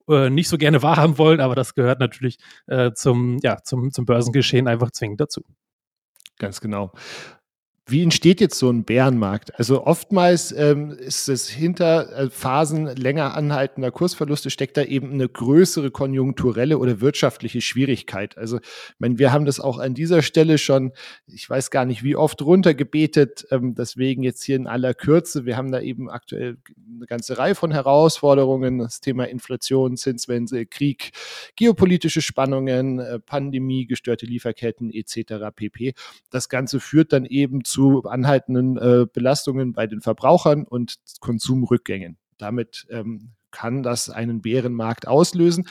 äh, 0.10 0.30
nicht 0.30 0.50
so 0.50 0.58
gerne 0.58 0.82
wahrhaben 0.84 1.18
wollen, 1.18 1.40
aber 1.40 1.56
das 1.56 1.76
gehört 1.76 2.00
natürlich 2.00 2.38
äh, 2.68 2.92
zum, 2.94 3.40
ja, 3.42 3.62
zum, 3.64 3.92
zum 3.92 4.06
Börsengeschehen 4.06 4.68
einfach 4.68 4.92
zwingend 4.92 5.22
dazu. 5.22 5.44
Ganz 6.40 6.60
genau. 6.62 6.92
Wie 7.86 8.02
entsteht 8.02 8.40
jetzt 8.40 8.58
so 8.58 8.70
ein 8.70 8.86
Bärenmarkt? 8.86 9.60
Also 9.60 9.86
oftmals 9.86 10.54
ähm, 10.54 10.92
ist 10.92 11.28
es 11.28 11.50
hinter 11.50 12.18
äh, 12.18 12.30
Phasen 12.30 12.86
länger 12.88 13.36
anhaltender 13.36 13.92
Kursverluste 13.92 14.50
steckt 14.50 14.78
da 14.78 14.84
eben 14.84 15.12
eine 15.12 15.28
größere 15.28 15.92
konjunkturelle 15.92 16.78
oder 16.78 17.02
wirtschaftliche 17.02 17.60
Schwierigkeit. 17.60 18.38
Also, 18.38 18.60
ich 18.60 19.00
meine, 19.00 19.20
wir 19.20 19.34
haben 19.34 19.44
das 19.44 19.60
auch 19.60 19.80
an 19.80 19.96
dieser 19.96 20.22
Stelle 20.22 20.60
schon, 20.60 20.94
ich 21.28 21.50
weiß 21.50 21.72
gar 21.72 21.84
nicht 21.84 22.04
wie 22.04 22.16
oft 22.16 22.42
runtergebetet, 22.42 23.48
ähm, 23.52 23.76
deswegen 23.76 24.24
jetzt 24.24 24.44
hier 24.44 24.56
in 24.56 24.68
aller 24.68 24.94
Kürze. 24.94 25.46
Wir 25.46 25.58
haben 25.58 25.74
da 25.74 25.82
eben 25.82 26.10
aktuell 26.10 26.56
eine 26.96 27.06
ganze 27.06 27.38
Reihe 27.38 27.56
von 27.56 27.72
Herausforderungen, 27.72 28.80
das 28.80 29.02
Thema 29.02 29.26
Inflation, 29.26 29.98
Zinswende, 29.98 30.66
Krieg, 30.66 31.12
geopolitische 31.58 32.22
Spannungen, 32.22 33.00
äh, 33.00 33.20
Pandemie, 33.20 33.88
gestörte 33.88 34.26
Lieferketten 34.26 34.90
etc. 34.90 35.54
pp. 35.54 35.96
Das 36.30 36.48
Ganze 36.48 36.80
führt 36.80 37.12
dann 37.12 37.26
eben 37.26 37.66
zu 37.66 37.73
anhaltenden 38.06 38.78
äh, 38.78 39.06
Belastungen 39.12 39.74
bei 39.74 39.88
den 39.88 40.02
Verbrauchern 40.02 40.66
und 40.66 40.96
Konsumrückgängen. 41.20 42.18
Damit 42.38 42.86
ähm, 42.90 43.32
kann 43.52 43.84
das 43.84 44.10
einen 44.10 44.42
Bärenmarkt 44.42 45.08
auslösen. 45.08 45.68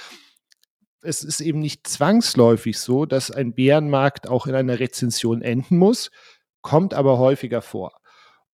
Es 1.03 1.25
ist 1.25 1.41
eben 1.41 1.59
nicht 1.59 1.87
zwangsläufig 1.87 2.79
so, 2.79 3.07
dass 3.07 3.31
ein 3.31 3.55
Bärenmarkt 3.55 4.29
auch 4.29 4.47
in 4.47 4.55
einer 4.55 4.79
Rezension 4.79 5.43
enden 5.43 5.77
muss, 5.77 6.11
kommt 6.61 6.95
aber 6.95 7.19
häufiger 7.19 7.61
vor. 7.61 7.93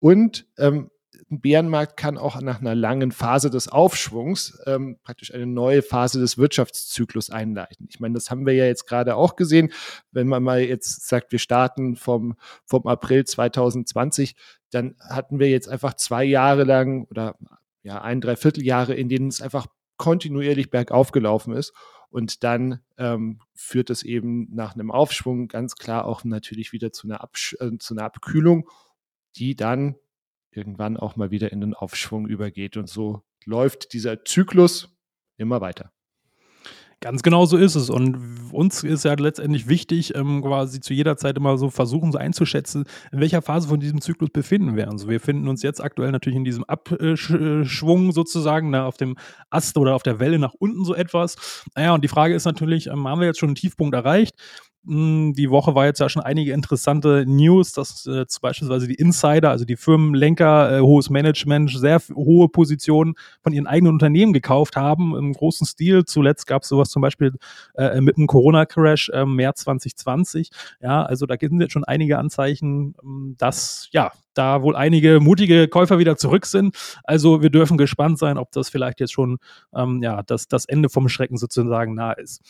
Und 0.00 0.46
ähm, 0.56 0.90
ein 1.30 1.40
Bärenmarkt 1.40 1.96
kann 1.96 2.16
auch 2.16 2.40
nach 2.40 2.60
einer 2.60 2.74
langen 2.74 3.12
Phase 3.12 3.50
des 3.50 3.68
Aufschwungs 3.68 4.58
ähm, 4.66 4.98
praktisch 5.02 5.32
eine 5.32 5.46
neue 5.46 5.82
Phase 5.82 6.20
des 6.20 6.38
Wirtschaftszyklus 6.38 7.30
einleiten. 7.30 7.86
Ich 7.90 8.00
meine, 8.00 8.14
das 8.14 8.30
haben 8.30 8.46
wir 8.46 8.54
ja 8.54 8.64
jetzt 8.64 8.86
gerade 8.86 9.14
auch 9.14 9.36
gesehen. 9.36 9.70
Wenn 10.10 10.26
man 10.26 10.42
mal 10.42 10.60
jetzt 10.60 11.06
sagt, 11.06 11.32
wir 11.32 11.38
starten 11.38 11.96
vom, 11.96 12.36
vom 12.64 12.86
April 12.86 13.24
2020, 13.24 14.36
dann 14.70 14.96
hatten 15.00 15.38
wir 15.38 15.50
jetzt 15.50 15.68
einfach 15.68 15.94
zwei 15.94 16.24
Jahre 16.24 16.64
lang 16.64 17.06
oder 17.10 17.36
ja, 17.82 18.00
ein, 18.00 18.20
dreiviertel 18.20 18.64
Jahre, 18.64 18.94
in 18.94 19.08
denen 19.08 19.28
es 19.28 19.42
einfach 19.42 19.66
kontinuierlich 19.96 20.70
bergauf 20.70 21.12
gelaufen 21.12 21.54
ist. 21.54 21.72
Und 22.10 22.42
dann 22.42 22.80
ähm, 22.96 23.40
führt 23.54 23.90
es 23.90 24.02
eben 24.02 24.48
nach 24.54 24.74
einem 24.74 24.90
Aufschwung 24.90 25.48
ganz 25.48 25.76
klar 25.76 26.06
auch 26.06 26.24
natürlich 26.24 26.72
wieder 26.72 26.90
zu 26.90 27.06
einer, 27.06 27.20
Absch 27.20 27.54
äh, 27.60 27.76
zu 27.78 27.94
einer 27.94 28.04
Abkühlung, 28.04 28.68
die 29.36 29.56
dann 29.56 29.96
irgendwann 30.50 30.96
auch 30.96 31.16
mal 31.16 31.30
wieder 31.30 31.52
in 31.52 31.60
den 31.60 31.74
Aufschwung 31.74 32.26
übergeht. 32.26 32.76
Und 32.76 32.88
so 32.88 33.22
läuft 33.44 33.92
dieser 33.92 34.24
Zyklus 34.24 34.96
immer 35.36 35.60
weiter. 35.60 35.92
Ganz 37.00 37.22
genau 37.22 37.46
so 37.46 37.56
ist 37.56 37.76
es. 37.76 37.90
Und 37.90 38.50
uns 38.50 38.82
ist 38.82 39.04
ja 39.04 39.14
letztendlich 39.14 39.68
wichtig, 39.68 40.16
ähm, 40.16 40.42
quasi 40.42 40.80
zu 40.80 40.94
jeder 40.94 41.16
Zeit 41.16 41.36
immer 41.36 41.56
so 41.56 41.70
versuchen, 41.70 42.10
so 42.10 42.18
einzuschätzen, 42.18 42.86
in 43.12 43.20
welcher 43.20 43.40
Phase 43.40 43.68
von 43.68 43.78
diesem 43.78 44.00
Zyklus 44.00 44.30
befinden 44.30 44.74
wir. 44.74 44.90
Also 44.90 45.08
wir 45.08 45.20
finden 45.20 45.46
uns 45.46 45.62
jetzt 45.62 45.80
aktuell 45.80 46.10
natürlich 46.10 46.36
in 46.36 46.44
diesem 46.44 46.64
Abschwung 46.64 48.10
sozusagen, 48.10 48.70
na, 48.70 48.84
auf 48.84 48.96
dem 48.96 49.16
Ast 49.48 49.78
oder 49.78 49.94
auf 49.94 50.02
der 50.02 50.18
Welle 50.18 50.40
nach 50.40 50.54
unten 50.58 50.84
so 50.84 50.92
etwas. 50.92 51.64
Naja, 51.76 51.94
und 51.94 52.02
die 52.02 52.08
Frage 52.08 52.34
ist 52.34 52.46
natürlich, 52.46 52.88
ähm, 52.88 53.06
haben 53.06 53.20
wir 53.20 53.28
jetzt 53.28 53.38
schon 53.38 53.50
einen 53.50 53.56
Tiefpunkt 53.56 53.94
erreicht? 53.94 54.34
Hm, 54.88 55.34
die 55.34 55.50
Woche 55.50 55.74
war 55.74 55.84
jetzt 55.84 56.00
ja 56.00 56.08
schon 56.08 56.22
einige 56.22 56.52
interessante 56.52 57.26
News, 57.26 57.72
dass 57.72 58.06
äh, 58.06 58.24
beispielsweise 58.40 58.88
die 58.88 58.94
Insider, 58.94 59.50
also 59.50 59.66
die 59.66 59.76
Firmenlenker, 59.76 60.78
äh, 60.78 60.80
hohes 60.80 61.10
Management, 61.10 61.70
sehr 61.70 62.00
hohe 62.14 62.48
Positionen 62.48 63.14
von 63.42 63.52
ihren 63.52 63.66
eigenen 63.66 63.92
Unternehmen 63.92 64.32
gekauft 64.32 64.76
haben 64.76 65.14
im 65.14 65.34
großen 65.34 65.66
Stil. 65.66 66.06
Zuletzt 66.06 66.46
gab 66.46 66.62
es 66.62 66.68
sowas 66.70 66.88
zum 66.88 67.02
Beispiel 67.02 67.34
äh, 67.74 68.00
mit 68.00 68.16
einem 68.16 68.26
Corona-Crash 68.26 69.10
äh, 69.10 69.26
März 69.26 69.64
2020. 69.64 70.48
Ja, 70.80 71.02
also 71.02 71.26
da 71.26 71.36
sind 71.38 71.60
jetzt 71.60 71.72
schon 71.72 71.84
einige 71.84 72.18
Anzeichen, 72.18 72.94
ähm, 73.02 73.34
dass 73.36 73.88
ja 73.92 74.12
da 74.38 74.62
wohl 74.62 74.76
einige 74.76 75.20
mutige 75.20 75.68
Käufer 75.68 75.98
wieder 75.98 76.16
zurück 76.16 76.46
sind. 76.46 76.76
Also 77.02 77.42
wir 77.42 77.50
dürfen 77.50 77.76
gespannt 77.76 78.18
sein, 78.18 78.38
ob 78.38 78.52
das 78.52 78.70
vielleicht 78.70 79.00
jetzt 79.00 79.12
schon 79.12 79.38
ähm, 79.74 80.00
ja 80.02 80.22
das, 80.22 80.48
das 80.48 80.64
Ende 80.64 80.88
vom 80.88 81.08
Schrecken 81.08 81.36
sozusagen 81.36 81.94
nah 81.94 82.12
ist. 82.12 82.40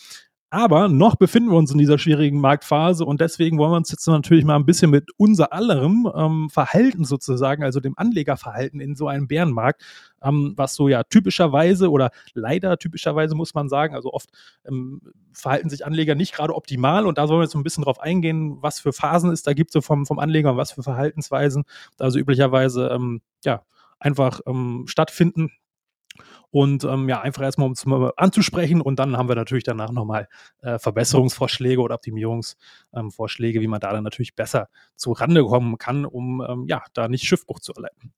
Aber 0.51 0.89
noch 0.89 1.15
befinden 1.15 1.51
wir 1.51 1.57
uns 1.57 1.71
in 1.71 1.77
dieser 1.77 1.99
schwierigen 1.99 2.41
Marktphase 2.41 3.05
und 3.05 3.21
deswegen 3.21 3.59
wollen 3.59 3.71
wir 3.71 3.77
uns 3.77 3.91
jetzt 3.91 4.07
natürlich 4.07 4.45
mal 4.45 4.55
ein 4.55 4.65
bisschen 4.65 4.89
mit 4.89 5.11
unser 5.15 5.53
allerem 5.53 6.11
ähm, 6.15 6.49
Verhalten 6.49 7.05
sozusagen, 7.05 7.63
also 7.63 7.79
dem 7.79 7.95
Anlegerverhalten 7.95 8.79
in 8.79 8.95
so 8.95 9.07
einem 9.07 9.27
Bärenmarkt, 9.27 9.83
ähm, 10.23 10.53
was 10.55 10.73
so 10.73 10.87
ja 10.87 11.03
typischerweise 11.03 11.91
oder 11.91 12.09
leider 12.33 12.79
typischerweise 12.79 13.35
muss 13.35 13.53
man 13.53 13.69
sagen, 13.69 13.93
also 13.93 14.11
oft 14.11 14.31
ähm, 14.65 15.01
verhalten 15.33 15.69
sich 15.69 15.85
Anleger 15.85 16.15
nicht 16.15 16.33
gerade 16.33 16.55
optimal 16.55 17.05
und 17.05 17.19
da 17.19 17.27
sollen 17.27 17.41
wir 17.41 17.43
jetzt 17.43 17.53
so 17.53 17.59
ein 17.59 17.63
bisschen 17.63 17.83
drauf 17.83 17.99
eingehen, 17.99 18.57
was 18.59 18.79
für 18.79 18.91
Phasen 18.91 19.29
es 19.29 19.43
da 19.43 19.53
gibt 19.53 19.71
so 19.71 19.81
vom, 19.81 20.07
vom 20.07 20.17
Anleger 20.17 20.51
und 20.51 20.57
was 20.57 20.71
für 20.71 20.81
Verhaltensweisen 20.81 21.63
da 21.97 22.05
also 22.05 22.17
üblicherweise 22.17 22.87
ähm, 22.87 23.21
ja 23.45 23.61
einfach 23.99 24.41
ähm, 24.47 24.85
stattfinden 24.87 25.51
und 26.51 26.83
ähm, 26.83 27.09
ja, 27.09 27.21
einfach 27.21 27.43
erstmal 27.43 27.67
um 27.67 27.73
es 27.73 27.85
anzusprechen 28.17 28.81
und 28.81 28.97
dann 28.97 29.17
haben 29.17 29.29
wir 29.29 29.35
natürlich 29.35 29.63
danach 29.63 29.91
nochmal 29.91 30.27
äh, 30.61 30.79
Verbesserungsvorschläge 30.79 31.81
oder 31.81 31.95
Optimierungsvorschläge, 31.95 33.59
ähm, 33.59 33.63
wie 33.63 33.67
man 33.67 33.79
da 33.79 33.91
dann 33.91 34.03
natürlich 34.03 34.35
besser 34.35 34.69
zu 34.95 35.11
Rande 35.11 35.43
kommen 35.45 35.77
kann, 35.77 36.05
um 36.05 36.41
ähm, 36.47 36.65
ja, 36.67 36.83
da 36.93 37.07
nicht 37.07 37.25
Schiffbruch 37.25 37.59
zu 37.59 37.73
erleiden. 37.73 38.13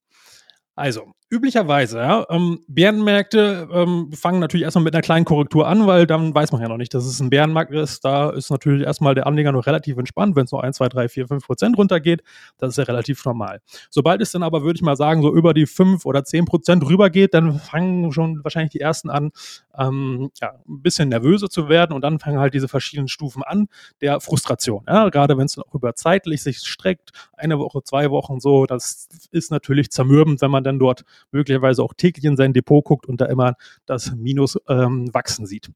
Also, 0.74 1.12
üblicherweise, 1.28 1.98
ja, 1.98 2.26
ähm, 2.30 2.60
Bärenmärkte 2.66 3.68
ähm, 3.70 4.10
fangen 4.12 4.40
natürlich 4.40 4.64
erstmal 4.64 4.84
mit 4.84 4.94
einer 4.94 5.02
kleinen 5.02 5.26
Korrektur 5.26 5.68
an, 5.68 5.86
weil 5.86 6.06
dann 6.06 6.34
weiß 6.34 6.50
man 6.52 6.62
ja 6.62 6.68
noch 6.68 6.78
nicht, 6.78 6.94
dass 6.94 7.04
es 7.04 7.20
ein 7.20 7.28
Bärenmarkt 7.28 7.72
ist. 7.72 8.02
Da 8.06 8.30
ist 8.30 8.50
natürlich 8.50 8.86
erstmal 8.86 9.14
der 9.14 9.26
Anleger 9.26 9.52
noch 9.52 9.66
relativ 9.66 9.98
entspannt, 9.98 10.34
wenn 10.34 10.46
es 10.46 10.52
nur 10.52 10.64
1, 10.64 10.76
2, 10.76 10.88
3, 10.88 11.08
4, 11.10 11.28
5 11.28 11.46
Prozent 11.46 11.76
runtergeht. 11.76 12.22
Das 12.56 12.70
ist 12.70 12.78
ja 12.78 12.84
relativ 12.84 13.22
normal. 13.26 13.60
Sobald 13.90 14.22
es 14.22 14.32
dann 14.32 14.42
aber, 14.42 14.62
würde 14.62 14.76
ich 14.76 14.82
mal 14.82 14.96
sagen, 14.96 15.20
so 15.20 15.34
über 15.34 15.52
die 15.52 15.66
5 15.66 16.06
oder 16.06 16.24
10 16.24 16.46
Prozent 16.46 16.86
rübergeht, 16.86 17.34
dann 17.34 17.58
fangen 17.58 18.10
schon 18.12 18.42
wahrscheinlich 18.42 18.72
die 18.72 18.80
ersten 18.80 19.10
an, 19.10 19.30
ähm, 19.76 20.30
ja, 20.40 20.54
ein 20.66 20.82
bisschen 20.82 21.10
nervöser 21.10 21.50
zu 21.50 21.68
werden 21.68 21.92
und 21.92 22.00
dann 22.00 22.18
fangen 22.18 22.38
halt 22.38 22.54
diese 22.54 22.68
verschiedenen 22.68 23.08
Stufen 23.08 23.42
an 23.42 23.68
der 24.00 24.20
Frustration. 24.20 24.84
Ja? 24.88 25.10
Gerade 25.10 25.36
wenn 25.36 25.46
es 25.46 25.58
auch 25.58 25.74
über 25.74 25.94
zeitlich 25.94 26.42
sich 26.42 26.58
streckt, 26.58 27.10
eine 27.34 27.58
Woche, 27.58 27.82
zwei 27.82 28.10
Wochen 28.10 28.40
so, 28.40 28.64
das 28.64 29.08
ist 29.30 29.50
natürlich 29.50 29.90
zermürbend, 29.90 30.40
wenn 30.40 30.50
man 30.50 30.62
man 30.62 30.64
dann 30.64 30.78
dort 30.78 31.04
möglicherweise 31.32 31.82
auch 31.82 31.94
täglich 31.94 32.24
in 32.24 32.36
sein 32.36 32.52
Depot 32.52 32.84
guckt 32.84 33.06
und 33.06 33.20
da 33.20 33.26
immer 33.26 33.56
das 33.86 34.14
Minus 34.14 34.58
ähm, 34.68 35.12
wachsen 35.12 35.46
sieht. 35.46 35.70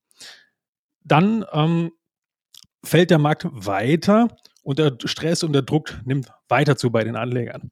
Dann 1.05 1.45
ähm, 1.53 1.93
fällt 2.85 3.11
der 3.11 3.19
Markt 3.19 3.47
weiter 3.51 4.29
und 4.63 4.79
der 4.79 4.97
Stress 5.05 5.43
und 5.43 5.53
der 5.53 5.63
Druck 5.63 5.95
nimmt 6.05 6.29
weiter 6.49 6.77
zu 6.77 6.91
bei 6.91 7.05
den 7.05 7.17
Anlegern. 7.17 7.71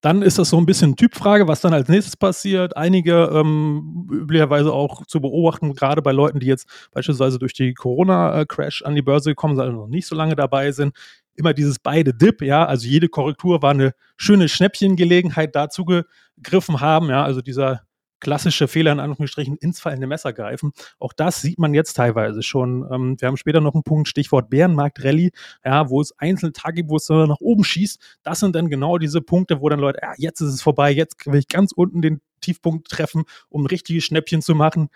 Dann 0.00 0.22
ist 0.22 0.38
das 0.38 0.48
so 0.48 0.56
ein 0.56 0.64
bisschen 0.64 0.96
Typfrage, 0.96 1.46
was 1.46 1.60
dann 1.60 1.74
als 1.74 1.88
nächstes 1.88 2.16
passiert. 2.16 2.76
Einige 2.76 3.30
ähm, 3.34 4.08
üblicherweise 4.10 4.72
auch 4.72 5.04
zu 5.06 5.20
beobachten, 5.20 5.74
gerade 5.74 6.00
bei 6.00 6.12
Leuten, 6.12 6.40
die 6.40 6.46
jetzt 6.46 6.66
beispielsweise 6.92 7.38
durch 7.38 7.52
die 7.52 7.74
Corona-Crash 7.74 8.82
an 8.82 8.94
die 8.94 9.02
Börse 9.02 9.30
gekommen 9.30 9.56
sind, 9.56 9.64
also 9.64 9.76
noch 9.76 9.88
nicht 9.88 10.06
so 10.06 10.14
lange 10.16 10.36
dabei 10.36 10.72
sind, 10.72 10.94
immer 11.34 11.52
dieses 11.52 11.78
beide 11.78 12.14
Dip, 12.14 12.42
ja, 12.42 12.64
also 12.64 12.86
jede 12.86 13.08
Korrektur 13.08 13.62
war 13.62 13.70
eine 13.70 13.92
schöne 14.16 14.48
Schnäppchengelegenheit 14.48 15.54
dazu 15.54 15.84
gegriffen 15.84 16.80
haben, 16.80 17.08
ja, 17.08 17.22
also 17.22 17.42
dieser 17.42 17.82
klassische 18.20 18.68
Fehler 18.68 18.92
in 18.92 19.00
Anführungsstrichen 19.00 19.56
ins 19.56 19.80
fallende 19.80 20.06
Messer 20.06 20.32
greifen. 20.32 20.72
Auch 20.98 21.12
das 21.12 21.40
sieht 21.40 21.58
man 21.58 21.74
jetzt 21.74 21.94
teilweise 21.94 22.42
schon. 22.42 22.86
Ähm, 22.90 23.16
wir 23.18 23.28
haben 23.28 23.36
später 23.36 23.60
noch 23.60 23.74
einen 23.74 23.82
Punkt, 23.82 24.08
Stichwort 24.08 24.50
Bärenmarkt 24.50 25.04
Rallye, 25.04 25.30
ja, 25.64 25.88
wo 25.90 26.00
es 26.00 26.12
einzelne 26.18 26.52
Tage 26.52 26.76
gibt, 26.76 26.90
wo 26.90 26.96
es 26.96 27.08
nach 27.08 27.40
oben 27.40 27.64
schießt. 27.64 28.18
Das 28.22 28.40
sind 28.40 28.54
dann 28.54 28.68
genau 28.68 28.98
diese 28.98 29.20
Punkte, 29.20 29.60
wo 29.60 29.68
dann 29.68 29.80
Leute, 29.80 30.00
ja, 30.02 30.12
jetzt 30.16 30.40
ist 30.40 30.54
es 30.54 30.62
vorbei, 30.62 30.92
jetzt 30.92 31.26
will 31.26 31.38
ich 31.38 31.48
ganz 31.48 31.72
unten 31.72 32.02
den 32.02 32.20
Tiefpunkt 32.40 32.88
treffen, 32.88 33.24
um 33.48 33.66
richtige 33.66 34.00
Schnäppchen 34.00 34.42
zu 34.42 34.54
machen. 34.54 34.88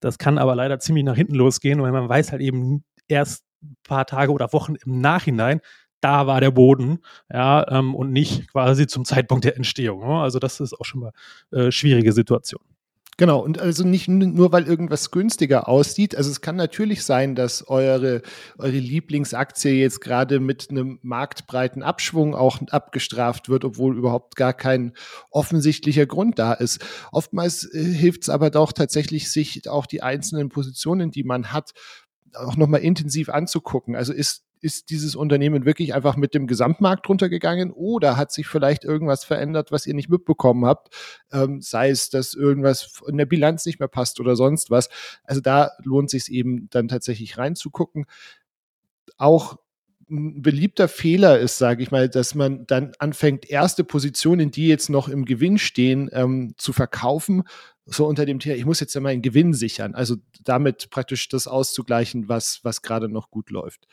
Das 0.00 0.18
kann 0.18 0.38
aber 0.38 0.54
leider 0.54 0.78
ziemlich 0.80 1.04
nach 1.04 1.16
hinten 1.16 1.34
losgehen, 1.34 1.80
weil 1.80 1.92
man 1.92 2.08
weiß 2.08 2.32
halt 2.32 2.42
eben 2.42 2.84
erst 3.08 3.44
ein 3.62 3.76
paar 3.84 4.06
Tage 4.06 4.32
oder 4.32 4.52
Wochen 4.52 4.74
im 4.74 5.00
Nachhinein, 5.00 5.60
da 6.00 6.26
war 6.26 6.40
der 6.40 6.50
Boden, 6.50 6.98
ja, 7.32 7.64
ähm, 7.70 7.94
und 7.94 8.12
nicht 8.12 8.48
quasi 8.48 8.86
zum 8.88 9.04
Zeitpunkt 9.04 9.44
der 9.44 9.56
Entstehung. 9.56 10.00
Ne? 10.00 10.20
Also 10.20 10.38
das 10.40 10.60
ist 10.60 10.74
auch 10.74 10.84
schon 10.84 11.00
mal 11.00 11.12
äh, 11.52 11.70
schwierige 11.70 12.12
Situation. 12.12 12.60
Genau, 13.18 13.40
und 13.40 13.60
also 13.60 13.84
nicht 13.84 14.08
nur, 14.08 14.52
weil 14.52 14.66
irgendwas 14.66 15.10
günstiger 15.10 15.68
aussieht. 15.68 16.16
Also 16.16 16.30
es 16.30 16.40
kann 16.40 16.56
natürlich 16.56 17.04
sein, 17.04 17.34
dass 17.34 17.68
eure, 17.68 18.22
eure 18.56 18.70
Lieblingsaktie 18.70 19.72
jetzt 19.72 20.00
gerade 20.00 20.40
mit 20.40 20.70
einem 20.70 20.98
marktbreiten 21.02 21.82
Abschwung 21.82 22.34
auch 22.34 22.60
abgestraft 22.70 23.50
wird, 23.50 23.66
obwohl 23.66 23.98
überhaupt 23.98 24.34
gar 24.36 24.54
kein 24.54 24.94
offensichtlicher 25.30 26.06
Grund 26.06 26.38
da 26.38 26.54
ist. 26.54 26.80
Oftmals 27.12 27.64
äh, 27.74 27.84
hilft 27.84 28.22
es 28.22 28.28
aber 28.30 28.48
doch 28.48 28.72
tatsächlich, 28.72 29.30
sich 29.30 29.68
auch 29.68 29.84
die 29.84 30.02
einzelnen 30.02 30.48
Positionen, 30.48 31.10
die 31.10 31.22
man 31.22 31.52
hat, 31.52 31.72
auch 32.34 32.56
nochmal 32.56 32.80
intensiv 32.80 33.28
anzugucken. 33.28 33.94
Also 33.94 34.14
ist 34.14 34.42
ist 34.62 34.90
dieses 34.90 35.16
Unternehmen 35.16 35.66
wirklich 35.66 35.92
einfach 35.92 36.16
mit 36.16 36.34
dem 36.34 36.46
Gesamtmarkt 36.46 37.08
runtergegangen 37.08 37.72
oder 37.72 38.16
hat 38.16 38.32
sich 38.32 38.46
vielleicht 38.46 38.84
irgendwas 38.84 39.24
verändert, 39.24 39.72
was 39.72 39.86
ihr 39.86 39.94
nicht 39.94 40.08
mitbekommen 40.08 40.64
habt? 40.64 40.94
Ähm, 41.32 41.60
sei 41.60 41.90
es, 41.90 42.08
dass 42.10 42.32
irgendwas 42.34 43.02
in 43.06 43.18
der 43.18 43.26
Bilanz 43.26 43.66
nicht 43.66 43.80
mehr 43.80 43.88
passt 43.88 44.20
oder 44.20 44.36
sonst 44.36 44.70
was. 44.70 44.88
Also 45.24 45.40
da 45.40 45.72
lohnt 45.82 46.10
sich 46.10 46.30
eben 46.30 46.68
dann 46.70 46.88
tatsächlich 46.88 47.36
reinzugucken. 47.36 48.06
Auch 49.18 49.58
ein 50.08 50.42
beliebter 50.42 50.88
Fehler 50.88 51.38
ist, 51.38 51.58
sage 51.58 51.82
ich 51.82 51.90
mal, 51.90 52.08
dass 52.08 52.34
man 52.34 52.66
dann 52.66 52.92
anfängt, 52.98 53.48
erste 53.48 53.82
Positionen, 53.82 54.50
die 54.50 54.68
jetzt 54.68 54.90
noch 54.90 55.08
im 55.08 55.24
Gewinn 55.24 55.58
stehen, 55.58 56.10
ähm, 56.12 56.54
zu 56.56 56.72
verkaufen, 56.72 57.44
so 57.86 58.06
unter 58.06 58.26
dem 58.26 58.38
Thema, 58.38 58.56
ich 58.56 58.64
muss 58.64 58.80
jetzt 58.80 58.94
ja 58.94 59.00
meinen 59.00 59.22
Gewinn 59.22 59.54
sichern, 59.54 59.94
also 59.94 60.16
damit 60.44 60.90
praktisch 60.90 61.28
das 61.28 61.48
auszugleichen, 61.48 62.28
was, 62.28 62.60
was 62.62 62.82
gerade 62.82 63.08
noch 63.08 63.30
gut 63.30 63.50
läuft. 63.50 63.86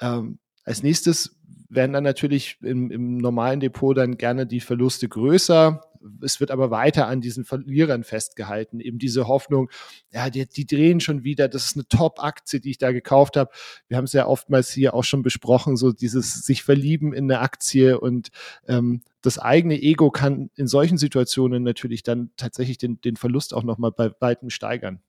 Ähm, 0.00 0.38
als 0.64 0.82
nächstes 0.82 1.38
werden 1.68 1.92
dann 1.92 2.04
natürlich 2.04 2.56
im, 2.62 2.90
im, 2.90 3.18
normalen 3.18 3.60
Depot 3.60 3.96
dann 3.96 4.16
gerne 4.16 4.46
die 4.46 4.60
Verluste 4.60 5.08
größer. 5.08 5.82
Es 6.22 6.40
wird 6.40 6.50
aber 6.50 6.70
weiter 6.70 7.08
an 7.08 7.20
diesen 7.20 7.44
Verlierern 7.44 8.04
festgehalten. 8.04 8.80
Eben 8.80 8.98
diese 8.98 9.28
Hoffnung, 9.28 9.68
ja, 10.10 10.30
die, 10.30 10.46
die 10.46 10.66
drehen 10.66 11.00
schon 11.00 11.24
wieder, 11.24 11.48
das 11.48 11.66
ist 11.66 11.76
eine 11.76 11.88
Top-Aktie, 11.88 12.60
die 12.60 12.70
ich 12.70 12.78
da 12.78 12.92
gekauft 12.92 13.36
habe. 13.36 13.50
Wir 13.88 13.96
haben 13.96 14.04
es 14.04 14.12
ja 14.12 14.26
oftmals 14.26 14.70
hier 14.70 14.94
auch 14.94 15.04
schon 15.04 15.22
besprochen, 15.22 15.76
so 15.76 15.92
dieses 15.92 16.46
sich 16.46 16.62
verlieben 16.62 17.12
in 17.12 17.24
eine 17.24 17.40
Aktie 17.40 18.00
und 18.00 18.28
ähm, 18.66 19.02
das 19.20 19.38
eigene 19.38 19.80
Ego 19.80 20.10
kann 20.10 20.50
in 20.54 20.68
solchen 20.68 20.96
Situationen 20.96 21.64
natürlich 21.64 22.02
dann 22.02 22.30
tatsächlich 22.36 22.78
den, 22.78 23.00
den 23.00 23.16
Verlust 23.16 23.52
auch 23.52 23.64
nochmal 23.64 23.90
bei 23.90 24.12
weitem 24.20 24.48
steigern. 24.48 25.02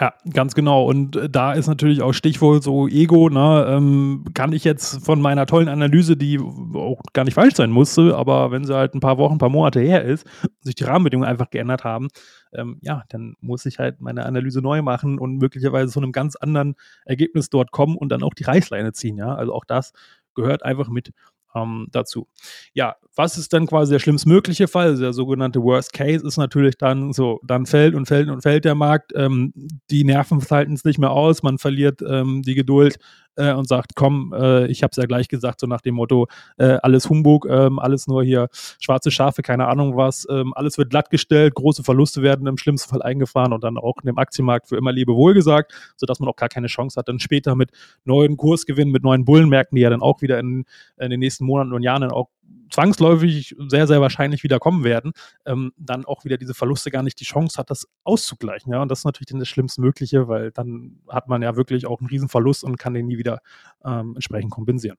Ja, 0.00 0.14
ganz 0.32 0.54
genau. 0.54 0.86
Und 0.86 1.16
äh, 1.16 1.28
da 1.28 1.52
ist 1.52 1.66
natürlich 1.66 2.00
auch 2.00 2.14
Stichwort 2.14 2.62
so 2.62 2.88
Ego, 2.88 3.28
ne? 3.28 3.66
Ähm, 3.68 4.24
kann 4.32 4.54
ich 4.54 4.64
jetzt 4.64 5.04
von 5.04 5.20
meiner 5.20 5.44
tollen 5.44 5.68
Analyse, 5.68 6.16
die 6.16 6.38
auch 6.40 6.98
gar 7.12 7.24
nicht 7.24 7.34
falsch 7.34 7.56
sein 7.56 7.70
musste, 7.70 8.16
aber 8.16 8.50
wenn 8.50 8.64
sie 8.64 8.74
halt 8.74 8.94
ein 8.94 9.00
paar 9.00 9.18
Wochen, 9.18 9.34
ein 9.34 9.38
paar 9.38 9.50
Monate 9.50 9.80
her 9.80 10.02
ist, 10.02 10.26
sich 10.62 10.76
die 10.76 10.84
Rahmenbedingungen 10.84 11.28
einfach 11.28 11.50
geändert 11.50 11.84
haben, 11.84 12.08
ähm, 12.54 12.78
ja, 12.80 13.02
dann 13.10 13.34
muss 13.40 13.66
ich 13.66 13.78
halt 13.78 14.00
meine 14.00 14.24
Analyse 14.24 14.62
neu 14.62 14.80
machen 14.80 15.18
und 15.18 15.36
möglicherweise 15.36 15.92
zu 15.92 16.00
einem 16.00 16.12
ganz 16.12 16.36
anderen 16.36 16.74
Ergebnis 17.04 17.50
dort 17.50 17.70
kommen 17.70 17.96
und 17.98 18.08
dann 18.08 18.22
auch 18.22 18.32
die 18.32 18.44
Reißleine 18.44 18.92
ziehen, 18.92 19.18
ja. 19.18 19.34
Also 19.34 19.52
auch 19.52 19.66
das 19.66 19.92
gehört 20.34 20.62
einfach 20.64 20.88
mit 20.88 21.12
ähm, 21.54 21.88
dazu. 21.90 22.28
Ja, 22.74 22.96
was 23.14 23.36
ist 23.36 23.52
dann 23.52 23.66
quasi 23.66 23.92
der 23.92 23.98
schlimmstmögliche 23.98 24.68
Fall? 24.68 24.88
Also 24.88 25.02
der 25.02 25.12
sogenannte 25.12 25.62
Worst 25.62 25.92
Case 25.92 26.26
ist 26.26 26.38
natürlich 26.38 26.78
dann 26.78 27.12
so, 27.12 27.40
dann 27.44 27.66
fällt 27.66 27.94
und 27.94 28.06
fällt 28.06 28.28
und 28.28 28.42
fällt 28.42 28.64
der 28.64 28.74
Markt, 28.74 29.12
ähm, 29.14 29.52
die 29.90 30.04
Nerven 30.04 30.42
halten 30.50 30.72
es 30.74 30.84
nicht 30.84 30.98
mehr 30.98 31.10
aus, 31.10 31.42
man 31.42 31.58
verliert 31.58 32.00
ähm, 32.06 32.42
die 32.42 32.54
Geduld 32.54 32.98
äh, 33.36 33.52
und 33.52 33.68
sagt, 33.68 33.92
komm, 33.94 34.34
äh, 34.36 34.66
ich 34.66 34.82
habe 34.82 34.90
es 34.90 34.96
ja 34.96 35.06
gleich 35.06 35.28
gesagt, 35.28 35.60
so 35.60 35.66
nach 35.66 35.80
dem 35.80 35.94
Motto, 35.94 36.26
äh, 36.58 36.78
alles 36.82 37.08
Humbug, 37.08 37.46
ähm, 37.48 37.78
alles 37.78 38.06
nur 38.06 38.22
hier 38.22 38.48
schwarze 38.52 39.10
Schafe, 39.10 39.42
keine 39.42 39.68
Ahnung 39.68 39.96
was, 39.96 40.26
ähm, 40.30 40.52
alles 40.54 40.78
wird 40.78 40.90
glattgestellt, 40.90 41.54
große 41.54 41.82
Verluste 41.82 42.22
werden 42.22 42.46
im 42.46 42.58
schlimmsten 42.58 42.90
Fall 42.90 43.02
eingefahren 43.02 43.52
und 43.52 43.64
dann 43.64 43.78
auch 43.78 43.96
in 44.02 44.06
dem 44.06 44.18
Aktienmarkt 44.18 44.68
für 44.68 44.76
immer 44.76 44.92
Lebewohl 44.92 45.34
gesagt, 45.34 45.72
sodass 45.96 46.20
man 46.20 46.28
auch 46.28 46.36
gar 46.36 46.48
keine 46.48 46.66
Chance 46.66 46.98
hat, 46.98 47.08
dann 47.08 47.18
später 47.18 47.54
mit 47.54 47.70
neuen 48.04 48.36
Kursgewinnen, 48.36 48.92
mit 48.92 49.02
neuen 49.02 49.24
Bullenmärkten, 49.24 49.76
die 49.76 49.82
ja 49.82 49.90
dann 49.90 50.02
auch 50.02 50.22
wieder 50.22 50.38
in, 50.38 50.64
in 50.98 51.10
den 51.10 51.20
nächsten 51.20 51.44
Monaten 51.44 51.72
und 51.72 51.82
Jahren 51.82 52.02
dann 52.02 52.12
auch 52.12 52.28
zwangsläufig 52.70 53.54
sehr, 53.68 53.86
sehr 53.86 54.00
wahrscheinlich 54.00 54.42
wieder 54.42 54.58
kommen 54.58 54.84
werden, 54.84 55.12
ähm, 55.46 55.72
dann 55.76 56.04
auch 56.04 56.24
wieder 56.24 56.38
diese 56.38 56.54
Verluste 56.54 56.90
gar 56.90 57.02
nicht 57.02 57.20
die 57.20 57.24
Chance 57.24 57.58
hat, 57.58 57.70
das 57.70 57.86
auszugleichen. 58.04 58.72
Ja? 58.72 58.82
Und 58.82 58.90
das 58.90 59.00
ist 59.00 59.04
natürlich 59.04 59.28
dann 59.28 59.40
das 59.40 59.48
Schlimmstmögliche, 59.48 60.28
weil 60.28 60.50
dann 60.50 61.00
hat 61.08 61.28
man 61.28 61.42
ja 61.42 61.56
wirklich 61.56 61.86
auch 61.86 62.00
einen 62.00 62.08
Riesenverlust 62.08 62.64
und 62.64 62.78
kann 62.78 62.94
den 62.94 63.06
nie 63.06 63.18
wieder 63.18 63.40
ähm, 63.84 64.14
entsprechend 64.14 64.50
kompensieren. 64.50 64.96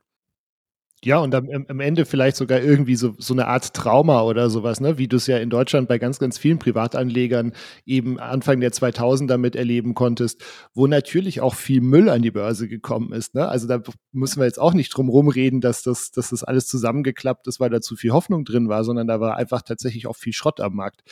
Ja, 1.05 1.19
und 1.19 1.35
am, 1.35 1.49
am, 1.67 1.79
Ende 1.81 2.05
vielleicht 2.05 2.37
sogar 2.37 2.61
irgendwie 2.61 2.95
so, 2.95 3.13
so 3.17 3.33
eine 3.33 3.47
Art 3.47 3.73
Trauma 3.73 4.21
oder 4.21 4.49
sowas, 4.49 4.79
ne? 4.79 4.97
wie 4.97 5.09
du 5.09 5.17
es 5.17 5.27
ja 5.27 5.37
in 5.37 5.49
Deutschland 5.49 5.89
bei 5.89 5.97
ganz, 5.97 6.17
ganz 6.17 6.37
vielen 6.37 6.59
Privatanlegern 6.59 7.51
eben 7.85 8.19
Anfang 8.19 8.61
der 8.61 8.71
2000er 8.71 9.37
mit 9.37 9.57
erleben 9.57 9.95
konntest, 9.95 10.41
wo 10.73 10.87
natürlich 10.87 11.41
auch 11.41 11.55
viel 11.55 11.81
Müll 11.81 12.07
an 12.07 12.21
die 12.21 12.31
Börse 12.31 12.69
gekommen 12.69 13.11
ist. 13.11 13.35
Ne? 13.35 13.47
Also 13.47 13.67
da 13.67 13.81
müssen 14.13 14.39
wir 14.39 14.45
jetzt 14.45 14.59
auch 14.59 14.73
nicht 14.73 14.95
drum 14.95 15.09
rumreden, 15.09 15.59
dass 15.59 15.83
das, 15.83 16.11
dass 16.11 16.29
das 16.29 16.43
alles 16.45 16.67
zusammengeklappt 16.67 17.47
ist, 17.47 17.59
weil 17.59 17.69
da 17.69 17.81
zu 17.81 17.97
viel 17.97 18.11
Hoffnung 18.11 18.45
drin 18.45 18.69
war, 18.69 18.85
sondern 18.85 19.07
da 19.07 19.19
war 19.19 19.35
einfach 19.35 19.61
tatsächlich 19.61 20.07
auch 20.07 20.15
viel 20.15 20.33
Schrott 20.33 20.61
am 20.61 20.73
Markt. 20.73 21.03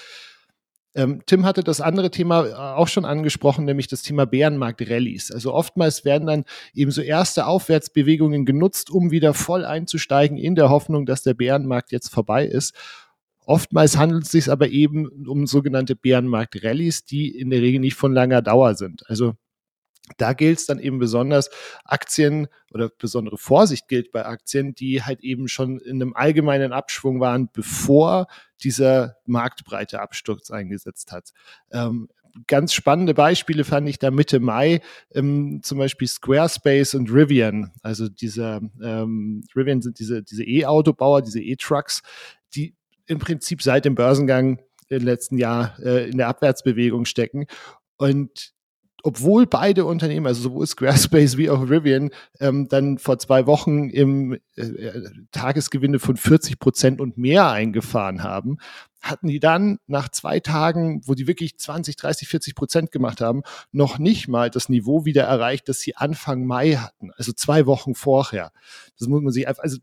Ähm, 0.94 1.22
Tim 1.26 1.46
hatte 1.46 1.64
das 1.64 1.80
andere 1.80 2.12
Thema 2.12 2.46
äh, 2.46 2.54
auch 2.54 2.88
schon 2.88 3.06
angesprochen, 3.06 3.66
nämlich 3.66 3.88
das 3.88 4.02
Thema 4.02 4.26
Bärenmarkt-Rallies. 4.26 5.32
Also 5.32 5.54
oftmals 5.54 6.04
werden 6.04 6.28
dann 6.28 6.44
eben 6.74 6.92
so 6.92 7.02
erste 7.02 7.46
Aufwärtsbewegungen 7.46 8.46
genutzt, 8.46 8.90
um 8.90 9.12
wieder 9.12 9.34
voll 9.34 9.64
einzusteigen 9.64 10.38
in 10.38 10.56
der 10.56 10.70
Hoffnung, 10.70 11.06
dass 11.06 11.24
der 11.24 11.34
Bärenmarkt 11.34 11.92
jetzt 11.92 12.10
vorbei 12.10 12.46
ist. 12.46 12.76
Oftmals 13.46 13.98
handelt 13.98 14.26
es 14.26 14.32
sich 14.32 14.52
aber 14.52 14.70
eben 14.70 15.08
um 15.28 15.48
sogenannte 15.48 15.96
Bärenmarkt-Rallies, 15.96 17.06
die 17.06 17.30
in 17.30 17.50
der 17.50 17.62
Regel 17.62 17.80
nicht 17.80 17.96
von 17.96 18.14
langer 18.14 18.42
Dauer 18.42 18.76
sind. 18.76 19.04
Also 19.08 19.34
da 20.18 20.34
gilt 20.34 20.60
es 20.60 20.66
dann 20.66 20.80
eben 20.80 21.00
besonders 21.00 21.50
Aktien 21.86 22.48
oder 22.74 22.90
besondere 22.90 23.38
Vorsicht 23.38 23.88
gilt 23.88 24.12
bei 24.12 24.26
Aktien, 24.26 24.74
die 24.74 25.04
halt 25.04 25.22
eben 25.22 25.48
schon 25.48 25.80
in 25.80 26.02
einem 26.02 26.14
allgemeinen 26.14 26.74
Abschwung 26.74 27.20
waren, 27.20 27.50
bevor 27.52 28.28
dieser 28.64 29.18
marktbreite 29.26 30.02
Absturz 30.02 30.52
eingesetzt 30.52 31.12
hat. 31.12 31.32
Ähm, 31.72 32.10
ganz 32.48 32.74
spannende 32.74 33.14
Beispiele 33.14 33.64
fand 33.64 33.88
ich 33.90 34.00
da 34.00 34.12
Mitte 34.12 34.40
Mai, 34.40 34.82
ähm, 35.14 35.62
zum 35.64 35.78
Beispiel 35.78 36.08
Squarespace 36.08 36.96
und 36.96 37.12
Rivian. 37.12 37.72
Also 37.82 38.10
dieser 38.10 38.62
ähm, 38.82 39.44
Rivian 39.56 39.82
sind 39.82 40.00
diese 40.00 40.24
diese 40.24 40.44
E-Autobauer, 40.44 41.22
diese 41.22 41.42
E-Trucks, 41.42 42.02
die 42.56 42.76
im 43.06 43.20
Prinzip 43.20 43.62
seit 43.62 43.86
dem 43.86 43.96
Börsengang 43.96 44.62
im 44.88 45.04
letzten 45.04 45.38
Jahr 45.38 45.78
äh, 45.80 46.10
in 46.10 46.18
der 46.18 46.28
Abwärtsbewegung 46.28 47.06
stecken. 47.06 47.46
Und 47.98 48.54
obwohl 49.04 49.46
beide 49.48 49.86
Unternehmen, 49.86 50.28
also 50.28 50.42
sowohl 50.42 50.68
Squarespace 50.68 51.38
wie 51.38 51.50
auch 51.50 51.70
Rivian, 51.70 52.12
ähm, 52.40 52.68
dann 52.68 52.98
vor 52.98 53.20
zwei 53.20 53.46
Wochen 53.48 53.90
im 53.90 54.34
äh, 54.56 54.62
äh 54.62 55.10
Tagesgewinne 55.32 56.00
von 56.00 56.18
40 56.18 56.60
Prozent 56.60 57.02
und 57.02 57.18
mehr 57.18 57.50
eingefahren 57.50 58.24
haben, 58.24 58.58
hatten 59.02 59.28
die 59.28 59.40
dann 59.40 59.80
nach 59.88 60.10
zwei 60.10 60.40
Tagen, 60.40 61.02
wo 61.06 61.16
die 61.16 61.28
wirklich 61.28 61.58
20, 61.58 61.96
30, 61.96 62.28
40 62.28 62.56
Prozent 62.56 62.92
gemacht 62.92 63.22
haben, 63.22 63.42
noch 63.72 63.98
nicht 63.98 64.28
mal 64.28 64.50
das 64.50 64.70
Niveau 64.70 65.06
wieder 65.06 65.24
erreicht, 65.24 65.68
das 65.70 65.80
sie 65.80 65.96
Anfang 65.96 66.46
Mai 66.46 66.76
hatten, 66.76 67.12
also 67.18 67.34
zwei 67.34 67.66
Wochen 67.66 67.96
vorher. 67.96 68.52
Das 69.00 69.08
muss 69.08 69.22
man 69.22 69.34
sich 69.34 69.48
einfach, 69.48 69.64
also 69.64 69.80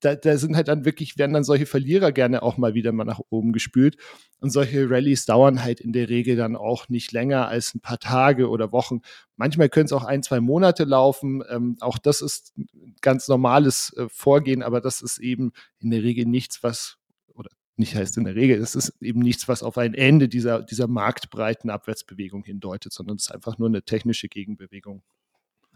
da, 0.00 0.14
da 0.14 0.36
sind 0.36 0.56
halt 0.56 0.68
dann 0.68 0.84
wirklich, 0.84 1.18
werden 1.18 1.34
dann 1.34 1.44
solche 1.44 1.66
Verlierer 1.66 2.12
gerne 2.12 2.42
auch 2.42 2.56
mal 2.56 2.74
wieder 2.74 2.92
mal 2.92 3.04
nach 3.04 3.20
oben 3.30 3.52
gespült. 3.52 3.96
Und 4.40 4.50
solche 4.50 4.88
Rallyes 4.88 5.26
dauern 5.26 5.62
halt 5.62 5.80
in 5.80 5.92
der 5.92 6.08
Regel 6.08 6.36
dann 6.36 6.56
auch 6.56 6.88
nicht 6.88 7.12
länger 7.12 7.48
als 7.48 7.74
ein 7.74 7.80
paar 7.80 7.98
Tage 7.98 8.48
oder 8.48 8.72
Wochen. 8.72 9.00
Manchmal 9.36 9.68
können 9.68 9.86
es 9.86 9.92
auch 9.92 10.04
ein, 10.04 10.22
zwei 10.22 10.40
Monate 10.40 10.84
laufen. 10.84 11.42
Ähm, 11.50 11.76
auch 11.80 11.98
das 11.98 12.22
ist 12.22 12.54
ganz 13.02 13.28
normales 13.28 13.92
äh, 13.96 14.06
Vorgehen, 14.08 14.62
aber 14.62 14.80
das 14.80 15.02
ist 15.02 15.18
eben 15.18 15.52
in 15.78 15.90
der 15.90 16.02
Regel 16.02 16.24
nichts, 16.24 16.62
was, 16.62 16.96
oder 17.34 17.50
nicht 17.76 17.94
heißt 17.94 18.16
in 18.16 18.24
der 18.24 18.34
Regel, 18.34 18.58
das 18.58 18.74
ist 18.74 18.94
eben 19.02 19.20
nichts, 19.20 19.48
was 19.48 19.62
auf 19.62 19.76
ein 19.76 19.94
Ende 19.94 20.28
dieser, 20.28 20.62
dieser 20.62 20.88
marktbreiten 20.88 21.68
Abwärtsbewegung 21.68 22.44
hindeutet, 22.44 22.92
sondern 22.92 23.16
es 23.16 23.24
ist 23.24 23.32
einfach 23.32 23.58
nur 23.58 23.68
eine 23.68 23.82
technische 23.82 24.28
Gegenbewegung. 24.28 25.02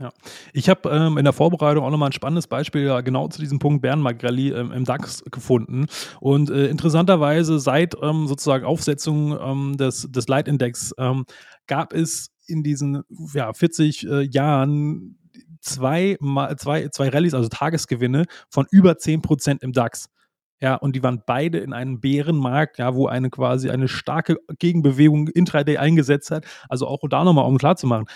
Ja, 0.01 0.11
ich 0.53 0.69
habe 0.69 0.91
ähm, 0.91 1.19
in 1.19 1.25
der 1.25 1.33
Vorbereitung 1.33 1.85
auch 1.85 1.91
nochmal 1.91 2.09
ein 2.09 2.13
spannendes 2.13 2.49
Beispiel 2.49 2.83
ja, 2.83 3.01
genau 3.01 3.29
zu 3.29 3.41
diesem 3.41 3.61
Punkt 3.61 3.81
Bärenmarkt 3.81 4.25
Rallye 4.25 4.51
ähm, 4.51 4.73
im 4.73 4.85
DAX 4.85 5.23
gefunden. 5.31 5.87
Und 6.21 6.51
äh, 6.51 6.67
interessanterweise 6.67 7.61
seit 7.61 7.95
ähm, 8.03 8.27
sozusagen 8.27 8.65
Aufsetzung 8.65 9.39
ähm, 9.41 9.77
des, 9.77 10.09
des 10.11 10.27
Leitindex 10.27 10.95
ähm, 10.99 11.27
gab 11.69 11.93
es 11.93 12.31
in 12.49 12.65
diesen 12.65 13.03
ja, 13.35 13.53
40 13.53 14.07
äh, 14.07 14.23
Jahren 14.23 15.17
zwei, 15.61 16.17
zwei, 16.57 16.89
zwei 16.89 17.09
Rallyes, 17.09 17.35
also 17.35 17.49
Tagesgewinne 17.49 18.27
von 18.51 18.67
über 18.71 18.99
10 18.99 19.23
Prozent 19.23 19.63
im 19.63 19.73
DAX. 19.73 20.09
Ja, 20.61 20.77
und 20.77 20.97
die 20.97 21.03
waren 21.03 21.23
beide 21.27 21.59
in 21.59 21.73
einem 21.73 22.01
Bärenmarkt, 22.01 22.79
ja, 22.79 22.95
wo 22.95 23.07
eine 23.07 23.31
quasi 23.31 23.71
eine 23.71 23.89
starke 23.89 24.39
Gegenbewegung 24.59 25.29
intraday 25.29 25.77
eingesetzt 25.77 26.31
hat. 26.31 26.47
Also 26.69 26.87
auch 26.87 27.01
da 27.09 27.23
nochmal, 27.25 27.47
um 27.47 27.59
klar 27.59 27.77
zu 27.77 27.87
machen, 27.87 28.07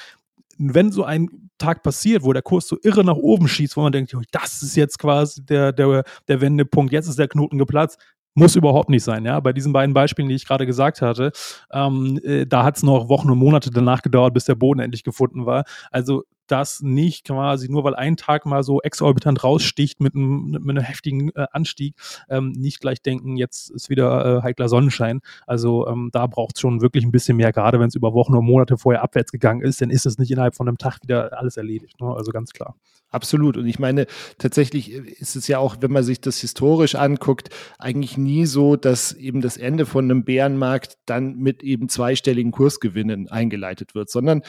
wenn 0.59 0.93
so 0.93 1.05
ein 1.05 1.51
Tag 1.59 1.83
passiert, 1.83 2.23
wo 2.23 2.33
der 2.33 2.43
Kurs 2.43 2.69
so 2.69 2.77
irre 2.83 3.05
nach 3.05 3.17
oben 3.17 3.49
schießt, 3.49 3.77
wo 3.77 3.83
man 3.83 3.93
denkt, 3.93 4.15
das 4.33 4.63
ist 4.63 4.77
jetzt 4.77 4.99
quasi 4.99 5.45
der, 5.45 5.73
der, 5.73 6.05
der 6.27 6.41
Wendepunkt, 6.41 6.93
jetzt 6.93 7.09
ist 7.09 7.19
der 7.19 7.29
Knoten 7.29 7.59
geplatzt, 7.59 7.99
muss 8.35 8.55
überhaupt 8.55 8.89
nicht 8.89 9.03
sein, 9.03 9.25
ja. 9.25 9.41
Bei 9.41 9.53
diesen 9.53 9.73
beiden 9.73 9.95
Beispielen, 9.95 10.29
die 10.29 10.35
ich 10.35 10.47
gerade 10.47 10.67
gesagt 10.67 11.03
hatte, 11.03 11.33
ähm, 11.73 12.21
äh, 12.23 12.47
da 12.47 12.63
hat 12.65 12.77
es 12.77 12.83
noch 12.83 13.09
Wochen 13.09 13.31
und 13.31 13.39
Monate 13.39 13.71
danach 13.71 14.03
gedauert, 14.03 14.35
bis 14.35 14.45
der 14.45 14.55
Boden 14.55 14.81
endlich 14.81 15.03
gefunden 15.03 15.45
war. 15.47 15.65
Also 15.91 16.23
das 16.51 16.81
nicht 16.83 17.27
quasi 17.27 17.69
nur 17.69 17.85
weil 17.85 17.95
ein 17.95 18.17
Tag 18.17 18.47
mal 18.47 18.63
so 18.63 18.81
exorbitant 18.81 19.45
raussticht 19.45 20.01
mit 20.01 20.15
einem, 20.15 20.51
mit 20.51 20.71
einem 20.71 20.85
heftigen 20.85 21.31
äh, 21.35 21.47
Anstieg, 21.53 21.95
ähm, 22.29 22.53
nicht 22.53 22.81
gleich 22.81 23.03
denken, 23.03 23.37
jetzt 23.37 23.71
ist 23.71 23.91
wieder 23.91 24.39
äh, 24.39 24.43
heikler 24.43 24.69
Sonnenschein. 24.69 25.21
Also 25.47 25.87
ähm, 25.87 26.11
da 26.13 26.27
braucht 26.27 26.57
es 26.57 26.61
schon 26.61 26.81
wirklich 26.81 27.05
ein 27.05 27.13
bisschen 27.13 27.37
mehr, 27.37 27.53
gerade 27.53 27.81
wenn 27.81 27.89
es 27.89 27.95
über 27.95 28.13
Wochen 28.15 28.35
und 28.35 28.45
Monate 28.45 28.77
vorher 28.79 29.03
abwärts 29.03 29.33
gegangen 29.33 29.63
ist, 29.63 29.81
dann 29.81 29.91
ist 29.91 30.07
es 30.07 30.19
nicht 30.19 30.31
innerhalb 30.31 30.55
von 30.55 30.69
einem 30.69 30.79
Tag 30.79 30.99
wieder 31.03 31.39
alles 31.39 31.57
erledigt. 31.57 32.01
Ne? 32.01 32.13
Also 32.15 32.33
ganz 32.33 32.53
klar. 32.53 32.75
Absolut. 33.11 33.57
Und 33.57 33.67
ich 33.67 33.79
meine, 33.79 34.07
tatsächlich 34.37 34.93
ist 34.93 35.35
es 35.35 35.49
ja 35.49 35.59
auch, 35.59 35.77
wenn 35.81 35.93
man 35.93 36.05
sich 36.05 36.21
das 36.21 36.39
historisch 36.41 36.95
anguckt, 36.95 37.49
eigentlich 37.79 38.19
nie 38.19 38.45
so, 38.45 38.77
dass 38.77 39.13
eben 39.13 39.41
das 39.41 39.57
Ende 39.57 39.87
von 39.87 40.05
einem 40.05 40.25
Bärenmarkt 40.25 40.99
dann 41.07 41.37
mit 41.37 41.63
eben 41.63 41.89
zweistelligen 41.89 42.53
Kursgewinnen 42.53 43.29
eingeleitet 43.29 43.95
wird, 43.95 44.11
sondern 44.11 44.43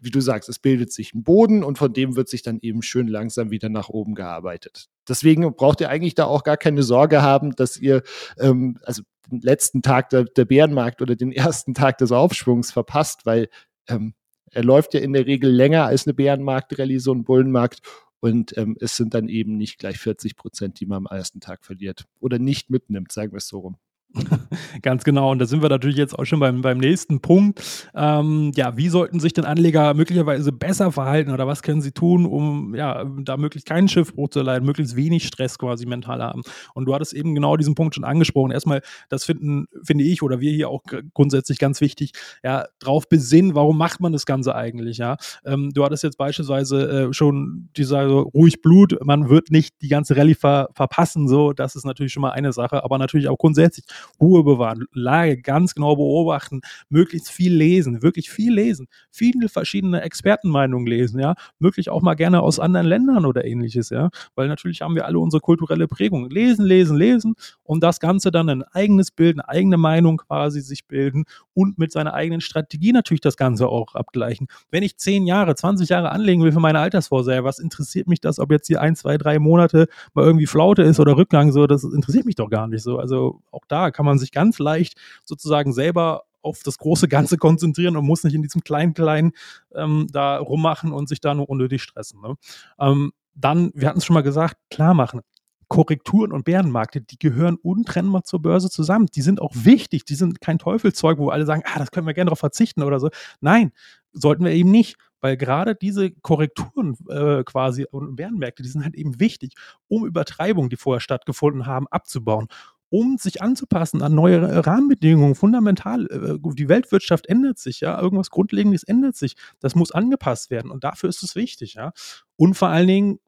wie 0.00 0.10
du 0.10 0.20
sagst, 0.20 0.48
es 0.48 0.58
bildet 0.58 0.92
sich 0.92 1.14
ein 1.14 1.22
Boden 1.22 1.62
und 1.62 1.78
von 1.78 1.92
dem 1.92 2.16
wird 2.16 2.28
sich 2.28 2.42
dann 2.42 2.58
eben 2.60 2.82
schön 2.82 3.08
langsam 3.08 3.50
wieder 3.50 3.68
nach 3.68 3.88
oben 3.88 4.14
gearbeitet. 4.14 4.88
Deswegen 5.08 5.54
braucht 5.54 5.80
ihr 5.80 5.88
eigentlich 5.88 6.14
da 6.14 6.24
auch 6.24 6.42
gar 6.42 6.56
keine 6.56 6.82
Sorge 6.82 7.22
haben, 7.22 7.54
dass 7.56 7.76
ihr 7.76 8.02
ähm, 8.38 8.78
also 8.84 9.02
den 9.30 9.40
letzten 9.40 9.82
Tag 9.82 10.10
der, 10.10 10.24
der 10.24 10.44
Bärenmarkt 10.44 11.02
oder 11.02 11.16
den 11.16 11.32
ersten 11.32 11.74
Tag 11.74 11.98
des 11.98 12.12
Aufschwungs 12.12 12.72
verpasst, 12.72 13.26
weil 13.26 13.48
ähm, 13.88 14.14
er 14.52 14.64
läuft 14.64 14.94
ja 14.94 15.00
in 15.00 15.12
der 15.12 15.26
Regel 15.26 15.50
länger 15.50 15.86
als 15.86 16.06
eine 16.06 16.14
Bärenmarkt-Rallye, 16.14 16.98
so 16.98 17.12
ein 17.12 17.24
Bullenmarkt. 17.24 17.80
Und 18.20 18.56
ähm, 18.58 18.76
es 18.80 18.96
sind 18.96 19.14
dann 19.14 19.28
eben 19.28 19.56
nicht 19.56 19.78
gleich 19.78 19.98
40 19.98 20.36
Prozent, 20.36 20.80
die 20.80 20.86
man 20.86 20.98
am 20.98 21.06
ersten 21.06 21.40
Tag 21.40 21.64
verliert 21.64 22.04
oder 22.18 22.38
nicht 22.38 22.68
mitnimmt, 22.68 23.12
sagen 23.12 23.32
wir 23.32 23.38
es 23.38 23.48
so 23.48 23.60
rum. 23.60 23.76
Ganz 24.82 25.04
genau. 25.04 25.30
Und 25.30 25.38
da 25.38 25.46
sind 25.46 25.62
wir 25.62 25.68
natürlich 25.68 25.96
jetzt 25.96 26.18
auch 26.18 26.24
schon 26.24 26.40
beim, 26.40 26.62
beim 26.62 26.78
nächsten 26.78 27.20
Punkt. 27.20 27.90
Ähm, 27.94 28.52
ja, 28.56 28.76
wie 28.76 28.88
sollten 28.88 29.20
sich 29.20 29.32
denn 29.32 29.44
Anleger 29.44 29.94
möglicherweise 29.94 30.52
besser 30.52 30.90
verhalten 30.90 31.30
oder 31.30 31.46
was 31.46 31.62
können 31.62 31.80
sie 31.80 31.92
tun, 31.92 32.26
um 32.26 32.74
ja, 32.74 33.04
da 33.04 33.36
möglichst 33.36 33.68
keinen 33.68 33.88
Schiffbruch 33.88 34.28
zu 34.30 34.42
leiden, 34.42 34.66
möglichst 34.66 34.96
wenig 34.96 35.26
Stress 35.26 35.58
quasi 35.58 35.86
mental 35.86 36.22
haben? 36.22 36.42
Und 36.74 36.86
du 36.86 36.94
hattest 36.94 37.12
eben 37.12 37.34
genau 37.34 37.56
diesen 37.56 37.74
Punkt 37.74 37.94
schon 37.94 38.04
angesprochen. 38.04 38.50
Erstmal, 38.50 38.82
das 39.08 39.24
finden, 39.24 39.66
finde 39.82 40.04
ich 40.04 40.22
oder 40.22 40.40
wir 40.40 40.52
hier 40.52 40.68
auch 40.68 40.82
grundsätzlich 41.14 41.58
ganz 41.58 41.80
wichtig, 41.80 42.12
ja, 42.42 42.66
drauf 42.80 43.08
besinnen, 43.08 43.54
warum 43.54 43.78
macht 43.78 44.00
man 44.00 44.12
das 44.12 44.26
Ganze 44.26 44.54
eigentlich, 44.54 44.98
ja? 44.98 45.16
Ähm, 45.44 45.70
du 45.72 45.84
hattest 45.84 46.02
jetzt 46.02 46.18
beispielsweise 46.18 47.08
äh, 47.08 47.12
schon 47.12 47.68
dieser 47.76 48.08
so, 48.08 48.20
ruhig 48.20 48.60
Blut, 48.60 48.96
man 49.04 49.28
wird 49.28 49.50
nicht 49.50 49.80
die 49.82 49.88
ganze 49.88 50.16
Rallye 50.16 50.34
ver 50.34 50.68
verpassen, 50.74 51.28
so, 51.28 51.52
das 51.52 51.76
ist 51.76 51.84
natürlich 51.84 52.12
schon 52.12 52.22
mal 52.22 52.30
eine 52.30 52.52
Sache, 52.52 52.82
aber 52.84 52.98
natürlich 52.98 53.28
auch 53.28 53.38
grundsätzlich 53.38 53.84
Ruhe 54.20 54.44
bewahren, 54.44 54.86
Lage 54.92 55.40
ganz 55.40 55.74
genau 55.74 55.96
beobachten, 55.96 56.60
möglichst 56.88 57.30
viel 57.30 57.54
lesen, 57.54 58.02
wirklich 58.02 58.30
viel 58.30 58.52
lesen, 58.52 58.86
viele 59.10 59.48
verschiedene 59.48 60.02
Expertenmeinungen 60.02 60.86
lesen, 60.86 61.20
ja, 61.20 61.34
möglich 61.58 61.90
auch 61.90 62.02
mal 62.02 62.14
gerne 62.14 62.42
aus 62.42 62.58
anderen 62.58 62.86
Ländern 62.86 63.24
oder 63.26 63.44
ähnliches, 63.44 63.90
ja, 63.90 64.10
weil 64.34 64.48
natürlich 64.48 64.82
haben 64.82 64.94
wir 64.94 65.06
alle 65.06 65.18
unsere 65.18 65.40
kulturelle 65.40 65.88
Prägung. 65.88 66.28
Lesen, 66.30 66.64
lesen, 66.64 66.96
lesen 66.96 67.34
und 67.62 67.82
das 67.82 68.00
Ganze 68.00 68.30
dann 68.30 68.48
ein 68.48 68.62
eigenes 68.62 69.10
Bild, 69.10 69.36
eine 69.38 69.48
eigene 69.48 69.76
Meinung 69.76 70.18
quasi 70.18 70.60
sich 70.60 70.86
bilden 70.86 71.24
und 71.54 71.78
mit 71.78 71.92
seiner 71.92 72.14
eigenen 72.14 72.40
Strategie 72.40 72.92
natürlich 72.92 73.20
das 73.20 73.36
Ganze 73.36 73.68
auch 73.68 73.94
abgleichen. 73.94 74.46
Wenn 74.70 74.82
ich 74.82 74.96
zehn 74.96 75.26
Jahre, 75.26 75.54
20 75.54 75.88
Jahre 75.88 76.10
anlegen 76.10 76.42
will 76.42 76.52
für 76.52 76.60
meine 76.60 76.80
Altersvorsorge, 76.80 77.44
was 77.44 77.58
interessiert 77.58 78.08
mich 78.08 78.20
das, 78.20 78.38
ob 78.38 78.50
jetzt 78.50 78.66
hier 78.66 78.80
ein, 78.80 78.96
zwei, 78.96 79.18
drei 79.18 79.38
Monate 79.38 79.88
mal 80.14 80.24
irgendwie 80.24 80.46
Flaute 80.46 80.82
ist 80.82 81.00
oder 81.00 81.16
Rückgang, 81.16 81.52
so, 81.52 81.66
das 81.66 81.84
interessiert 81.84 82.26
mich 82.26 82.36
doch 82.36 82.50
gar 82.50 82.66
nicht 82.66 82.82
so. 82.82 82.98
Also 82.98 83.42
auch 83.50 83.64
da 83.68 83.89
kann 83.90 84.06
man 84.06 84.18
sich 84.18 84.32
ganz 84.32 84.58
leicht 84.58 84.98
sozusagen 85.24 85.72
selber 85.72 86.24
auf 86.42 86.62
das 86.64 86.78
große 86.78 87.08
Ganze 87.08 87.36
konzentrieren 87.36 87.96
und 87.96 88.06
muss 88.06 88.24
nicht 88.24 88.34
in 88.34 88.42
diesem 88.42 88.62
kleinen, 88.62 88.94
kleinen 88.94 89.32
ähm, 89.74 90.06
da 90.10 90.38
rummachen 90.38 90.92
und 90.92 91.08
sich 91.08 91.20
da 91.20 91.34
nur 91.34 91.48
unnötig 91.48 91.82
stressen. 91.82 92.20
Ne? 92.20 92.34
Ähm, 92.78 93.12
dann, 93.34 93.70
wir 93.74 93.88
hatten 93.88 93.98
es 93.98 94.04
schon 94.04 94.14
mal 94.14 94.22
gesagt, 94.22 94.56
klar 94.70 94.94
machen. 94.94 95.20
Korrekturen 95.68 96.32
und 96.32 96.44
Bärenmärkte, 96.44 97.00
die 97.00 97.18
gehören 97.18 97.56
untrennbar 97.56 98.24
zur 98.24 98.42
Börse 98.42 98.70
zusammen. 98.70 99.06
Die 99.14 99.22
sind 99.22 99.40
auch 99.40 99.52
wichtig, 99.54 100.04
die 100.04 100.16
sind 100.16 100.40
kein 100.40 100.58
Teufelszeug, 100.58 101.18
wo 101.18 101.28
alle 101.28 101.46
sagen, 101.46 101.62
ah, 101.64 101.78
das 101.78 101.92
können 101.92 102.08
wir 102.08 102.14
gerne 102.14 102.28
darauf 102.28 102.40
verzichten 102.40 102.82
oder 102.82 102.98
so. 102.98 103.08
Nein, 103.40 103.70
sollten 104.12 104.44
wir 104.44 104.50
eben 104.50 104.72
nicht, 104.72 104.96
weil 105.20 105.36
gerade 105.36 105.76
diese 105.76 106.10
Korrekturen 106.10 106.96
äh, 107.08 107.44
quasi 107.44 107.86
und 107.88 108.16
Bärenmärkte, 108.16 108.64
die 108.64 108.68
sind 108.68 108.82
halt 108.82 108.96
eben 108.96 109.20
wichtig, 109.20 109.54
um 109.86 110.04
Übertreibungen, 110.04 110.70
die 110.70 110.76
vorher 110.76 111.00
stattgefunden 111.00 111.66
haben, 111.66 111.86
abzubauen 111.88 112.48
um 112.90 113.16
sich 113.16 113.40
anzupassen 113.40 114.02
an 114.02 114.14
neue 114.14 114.66
Rahmenbedingungen, 114.66 115.34
fundamental. 115.34 116.06
Äh, 116.06 116.54
die 116.54 116.68
Weltwirtschaft 116.68 117.26
ändert 117.26 117.58
sich, 117.58 117.80
ja, 117.80 118.00
irgendwas 118.00 118.30
Grundlegendes 118.30 118.82
ändert 118.82 119.16
sich. 119.16 119.36
Das 119.60 119.74
muss 119.74 119.92
angepasst 119.92 120.50
werden 120.50 120.70
und 120.70 120.84
dafür 120.84 121.08
ist 121.08 121.22
es 121.22 121.34
wichtig, 121.36 121.74
ja. 121.74 121.92
Und 122.36 122.54
vor 122.54 122.68
allen 122.68 122.88
Dingen, 122.88 123.18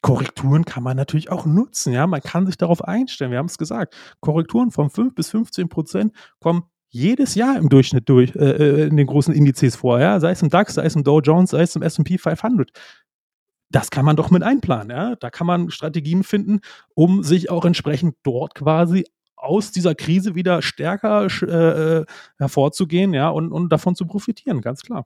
Korrekturen 0.00 0.64
kann 0.64 0.82
man 0.82 0.96
natürlich 0.96 1.30
auch 1.30 1.44
nutzen, 1.46 1.92
ja. 1.92 2.06
Man 2.06 2.22
kann 2.22 2.46
sich 2.46 2.56
darauf 2.56 2.82
einstellen. 2.82 3.32
Wir 3.32 3.38
haben 3.38 3.46
es 3.46 3.58
gesagt. 3.58 3.94
Korrekturen 4.20 4.70
von 4.70 4.90
5 4.90 5.14
bis 5.14 5.30
15 5.30 5.68
Prozent 5.68 6.12
kommen 6.38 6.64
jedes 6.90 7.34
Jahr 7.34 7.56
im 7.58 7.68
Durchschnitt 7.68 8.08
durch 8.08 8.34
äh, 8.34 8.50
äh, 8.50 8.86
in 8.86 8.96
den 8.96 9.06
großen 9.06 9.34
Indizes 9.34 9.76
vor, 9.76 10.00
ja, 10.00 10.20
sei 10.20 10.30
es 10.30 10.42
im 10.42 10.48
DAX, 10.48 10.74
sei 10.74 10.84
es 10.84 10.96
im 10.96 11.04
Dow 11.04 11.20
Jones, 11.20 11.50
sei 11.50 11.62
es 11.62 11.76
im 11.76 11.82
S&P 11.82 12.16
500 12.16 12.70
das 13.70 13.90
kann 13.90 14.04
man 14.04 14.16
doch 14.16 14.30
mit 14.30 14.42
einplanen. 14.42 14.90
Ja? 14.90 15.16
Da 15.16 15.30
kann 15.30 15.46
man 15.46 15.70
Strategien 15.70 16.24
finden, 16.24 16.60
um 16.94 17.22
sich 17.22 17.50
auch 17.50 17.64
entsprechend 17.64 18.16
dort 18.22 18.54
quasi 18.54 19.04
aus 19.36 19.70
dieser 19.70 19.94
Krise 19.94 20.34
wieder 20.34 20.62
stärker 20.62 21.28
äh, 21.42 22.00
äh, 22.00 22.06
hervorzugehen 22.38 23.14
ja, 23.14 23.28
und, 23.28 23.52
und 23.52 23.70
davon 23.70 23.94
zu 23.94 24.06
profitieren, 24.06 24.60
ganz 24.60 24.82
klar. 24.82 25.04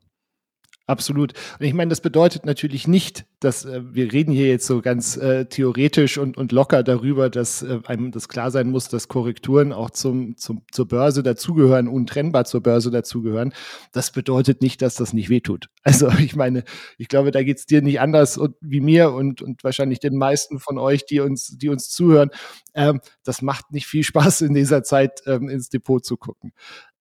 Absolut. 0.88 1.33
Und 1.61 1.66
ich 1.66 1.75
meine, 1.75 1.90
das 1.90 2.01
bedeutet 2.01 2.45
natürlich 2.45 2.88
nicht, 2.88 3.25
dass 3.38 3.64
äh, 3.64 3.83
wir 3.92 4.12
reden 4.12 4.33
hier 4.33 4.49
jetzt 4.49 4.66
so 4.66 4.83
ganz 4.83 5.16
äh, 5.16 5.45
theoretisch 5.47 6.18
und, 6.18 6.37
und 6.37 6.51
locker 6.51 6.83
darüber, 6.83 7.31
dass 7.31 7.62
äh, 7.62 7.79
einem 7.87 8.11
das 8.11 8.29
klar 8.29 8.51
sein 8.51 8.68
muss, 8.68 8.88
dass 8.88 9.07
Korrekturen 9.07 9.73
auch 9.73 9.90
zum, 9.90 10.37
zum, 10.37 10.62
zur 10.73 10.88
Börse 10.88 11.23
dazugehören, 11.23 11.87
untrennbar 11.87 12.47
zur 12.47 12.62
Börse 12.62 12.90
dazugehören. 12.90 13.55
Das 13.92 14.11
bedeutet 14.11 14.61
nicht, 14.61 14.83
dass 14.83 14.97
das 14.97 15.12
nicht 15.12 15.29
wehtut. 15.29 15.68
Also 15.85 16.09
ich 16.11 16.37
meine, 16.37 16.62
ich 16.97 17.09
glaube, 17.09 17.33
da 17.33 17.42
geht 17.42 17.59
es 17.59 17.66
dir 17.66 17.83
nicht 17.83 18.01
anders 18.01 18.38
und, 18.38 18.55
wie 18.61 18.81
mir 18.81 19.12
und, 19.12 19.42
und 19.42 19.64
wahrscheinlich 19.64 19.99
den 19.99 20.16
meisten 20.16 20.61
von 20.61 20.79
euch, 20.79 21.07
die 21.07 21.18
uns, 21.18 21.59
die 21.59 21.68
uns 21.68 21.90
zuhören. 21.90 22.31
Ähm, 22.73 23.01
das 23.25 23.42
macht 23.42 23.73
nicht 23.73 23.87
viel 23.87 24.05
Spaß 24.05 24.42
in 24.42 24.55
dieser 24.55 24.85
Zeit 24.85 25.23
ähm, 25.27 25.49
ins 25.49 25.71
Depot 25.71 26.05
zu 26.05 26.16
gucken. 26.16 26.53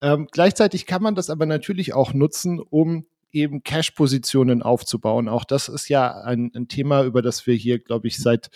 Ähm, 0.02 0.28
gleichzeitig 0.32 0.88
kann 0.88 1.04
man 1.04 1.14
das 1.14 1.30
aber 1.30 1.46
natürlich 1.46 1.94
auch 1.94 2.14
nutzen, 2.14 2.60
um 2.60 3.06
eben 3.32 3.64
Cash-Positionen 3.64 4.62
aufzubauen. 4.62 5.30
Auch 5.30 5.44
das 5.44 5.70
ist 5.70 5.90
ja 5.90 6.22
ein, 6.22 6.52
ein, 6.56 6.68
Thema, 6.68 7.04
über 7.04 7.22
das 7.22 7.48
wir 7.48 7.56
hier, 7.56 7.80
glaube 7.80 8.08
ich, 8.08 8.18
seit 8.18 8.50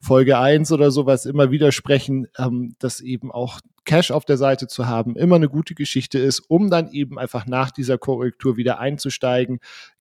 Folge 0.00 0.38
eins 0.38 0.72
oder 0.72 0.90
sowas 0.90 1.26
immer 1.26 1.50
wieder 1.50 1.72
sprechen, 1.72 2.26
ähm, 2.38 2.74
dass 2.78 3.00
eben 3.00 3.32
auch 3.32 3.60
Cash 3.84 4.10
auf 4.10 4.24
der 4.24 4.36
Seite 4.36 4.66
zu 4.66 4.86
haben 4.86 5.16
immer 5.16 5.36
eine 5.36 5.48
gute 5.48 5.74
Geschichte 5.74 6.18
ist, 6.18 6.40
um 6.40 6.70
dann 6.70 6.90
eben 6.90 7.18
einfach 7.18 7.46
nach 7.46 7.70
dieser 7.70 7.98
Korrektur 7.98 8.56
wieder 8.56 8.78
einzusteigen, 8.78 9.60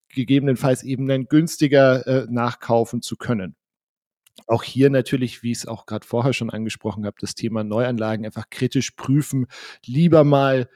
gegebenenfalls 0.09 0.83
eben 0.83 1.07
dann 1.07 1.25
günstiger 1.25 2.05
äh, 2.07 2.27
nachkaufen 2.29 3.01
zu 3.01 3.17
können. 3.17 3.55
Auch 4.47 4.63
hier 4.63 4.89
natürlich, 4.89 5.43
wie 5.43 5.51
ich 5.51 5.59
es 5.59 5.67
auch 5.67 5.85
gerade 5.85 6.05
vorher 6.05 6.33
schon 6.33 6.49
angesprochen 6.49 7.05
habe, 7.05 7.15
das 7.19 7.35
Thema 7.35 7.63
Neuanlagen 7.63 8.25
einfach 8.25 8.49
kritisch 8.49 8.91
prüfen, 8.91 9.47
lieber 9.85 10.23
mal 10.23 10.69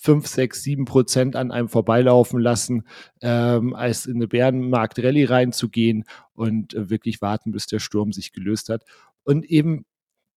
5, 0.00 0.26
6, 0.26 0.62
7 0.62 0.84
Prozent 0.86 1.36
an 1.36 1.50
einem 1.50 1.68
vorbeilaufen 1.68 2.40
lassen, 2.40 2.86
ähm, 3.20 3.74
als 3.74 4.06
in 4.06 4.16
eine 4.16 4.28
Bärenmarkt-Rallye 4.28 5.26
reinzugehen 5.26 6.04
und 6.32 6.72
äh, 6.72 6.88
wirklich 6.88 7.20
warten, 7.20 7.52
bis 7.52 7.66
der 7.66 7.80
Sturm 7.80 8.12
sich 8.12 8.32
gelöst 8.32 8.70
hat. 8.70 8.84
Und 9.24 9.44
eben 9.44 9.84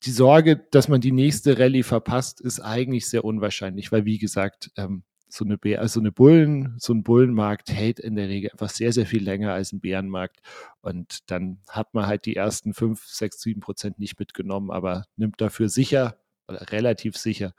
die 0.04 0.12
Sorge, 0.12 0.58
dass 0.72 0.90
man 0.90 1.00
die 1.00 1.14
nächste 1.14 1.58
Rallye 1.58 1.84
verpasst, 1.84 2.42
ist 2.42 2.60
eigentlich 2.60 3.08
sehr 3.08 3.24
unwahrscheinlich, 3.24 3.90
weil 3.94 4.04
wie 4.04 4.18
gesagt, 4.18 4.70
ähm, 4.76 5.04
so 5.30 5.46
eine, 5.46 5.58
Bär, 5.58 5.80
also 5.80 6.02
eine 6.02 6.12
Bullen, 6.12 6.76
so 6.78 6.94
ein 6.94 7.04
Bullenmarkt 7.04 7.72
hält 7.72 8.00
in 8.00 8.16
der 8.16 8.28
Regel 8.28 8.52
einfach 8.52 8.70
sehr, 8.70 8.92
sehr 8.92 9.06
viel 9.06 9.24
länger 9.24 9.54
als 9.54 9.72
ein 9.72 9.80
Bärenmarkt. 9.80 10.42
Und 10.82 11.32
dann 11.32 11.60
hat 11.70 11.94
man 11.94 12.06
halt 12.06 12.26
die 12.26 12.36
ersten 12.36 12.74
5, 12.74 13.02
6, 13.04 13.42
7 13.42 13.62
Prozent 13.62 13.98
nicht 13.98 14.20
mitgenommen, 14.20 14.72
aber 14.72 15.06
nimmt 15.16 15.40
dafür 15.40 15.70
sicher 15.70 16.18
oder 16.50 16.70
relativ 16.72 17.16
sicher 17.16 17.54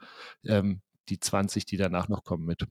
ähm, 0.45 0.81
die 1.09 1.19
20, 1.19 1.65
die 1.65 1.77
danach 1.77 2.09
noch 2.09 2.23
kommen, 2.23 2.45
mit. 2.45 2.65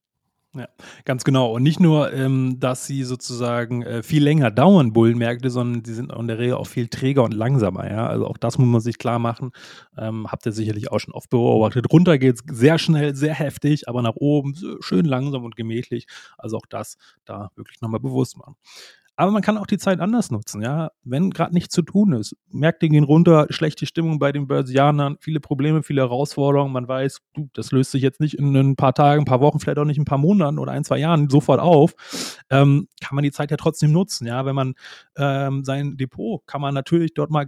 Ja, 0.57 0.69
ganz 1.05 1.25
genau. 1.25 1.53
Und 1.53 1.65
nicht 1.65 1.81
nur, 1.81 2.13
ähm, 2.13 2.61
dass 2.61 2.87
sie 2.87 3.03
sozusagen 3.03 3.83
äh, 3.83 4.05
viel 4.05 4.23
länger 4.23 4.53
dauern, 4.53 4.93
Bullenmärkte, 4.93 5.51
sondern 5.51 5.85
sie 5.85 5.95
sind 5.95 6.13
in 6.13 6.29
der 6.29 6.39
Regel 6.39 6.55
auch 6.55 6.69
viel 6.69 6.87
träger 6.87 7.25
und 7.25 7.35
langsamer. 7.35 7.91
Ja? 7.91 8.07
Also 8.07 8.29
auch 8.29 8.39
das 8.39 8.57
muss 8.57 8.69
man 8.69 8.81
sich 8.81 8.99
klar 8.99 9.19
machen. 9.19 9.51
Ähm, 9.99 10.31
habt 10.31 10.47
ihr 10.47 10.53
sicherlich 10.53 10.93
auch 10.93 11.01
schon 11.01 11.13
oft 11.13 11.29
beobachtet. 11.29 11.93
Runter 11.93 12.19
geht 12.19 12.37
es 12.37 12.57
sehr 12.57 12.79
schnell, 12.79 13.17
sehr 13.17 13.35
heftig, 13.35 13.89
aber 13.89 14.01
nach 14.01 14.15
oben 14.15 14.55
schön 14.79 15.07
langsam 15.07 15.43
und 15.43 15.57
gemächlich. 15.57 16.07
Also 16.39 16.59
auch 16.59 16.67
das 16.69 16.99
da 17.25 17.51
wirklich 17.57 17.81
nochmal 17.81 18.01
bewusst 18.01 18.39
machen. 18.39 18.55
Aber 19.17 19.31
man 19.31 19.43
kann 19.43 19.59
auch 19.59 19.67
die 19.67 19.79
Zeit 19.79 20.01
anders 20.01 20.31
nutzen, 20.31 20.61
ja. 20.61 20.91
Wenn 21.05 21.31
gerade 21.31 21.55
nichts 21.55 21.73
zu 21.75 21.83
tun 21.83 22.13
ist, 22.13 22.37
Märkte 22.51 22.89
gehen 22.89 23.05
runter, 23.05 23.47
schlechte 23.51 23.87
Stimmung 23.87 24.19
bei 24.19 24.33
den 24.33 24.49
Börsianern, 24.49 25.17
viele 25.21 25.39
Probleme, 25.39 25.85
viele 25.85 26.03
Herausforderungen. 26.03 26.73
Man 26.73 26.89
weiß, 26.89 27.21
du, 27.35 27.49
das 27.53 27.71
löst 27.71 27.93
sich 27.93 28.03
jetzt 28.03 28.21
nicht 28.21 28.35
in 28.35 28.57
ein 28.57 28.77
paar 28.77 28.93
Tagen, 28.93 29.23
ein 29.23 29.27
paar 29.27 29.41
Wochen, 29.41 29.61
vielleicht 29.61 29.79
auch 29.79 29.85
nicht 29.85 29.99
in 29.99 30.03
ein 30.03 30.07
paar 30.07 30.19
Monaten 30.19 30.59
oder 30.59 30.73
ein, 30.73 30.85
zwei 30.85 30.99
Jahren 30.99 31.31
sofort 31.31 31.61
auf. 31.61 31.95
Ähm, 32.51 32.89
kann 33.01 33.15
man 33.15 33.23
die 33.23 33.31
Zeit 33.33 33.53
ja 33.53 33.57
trotzdem 33.57 33.93
nutzen, 33.93 34.27
ja. 34.27 34.45
Wenn 34.47 34.57
man 34.57 34.75
ähm, 35.17 35.65
sein 35.65 35.97
Depot, 35.97 36.45
kann 36.47 36.61
man 36.61 36.75
natürlich 36.75 37.15
dort 37.15 37.31
mal 37.31 37.47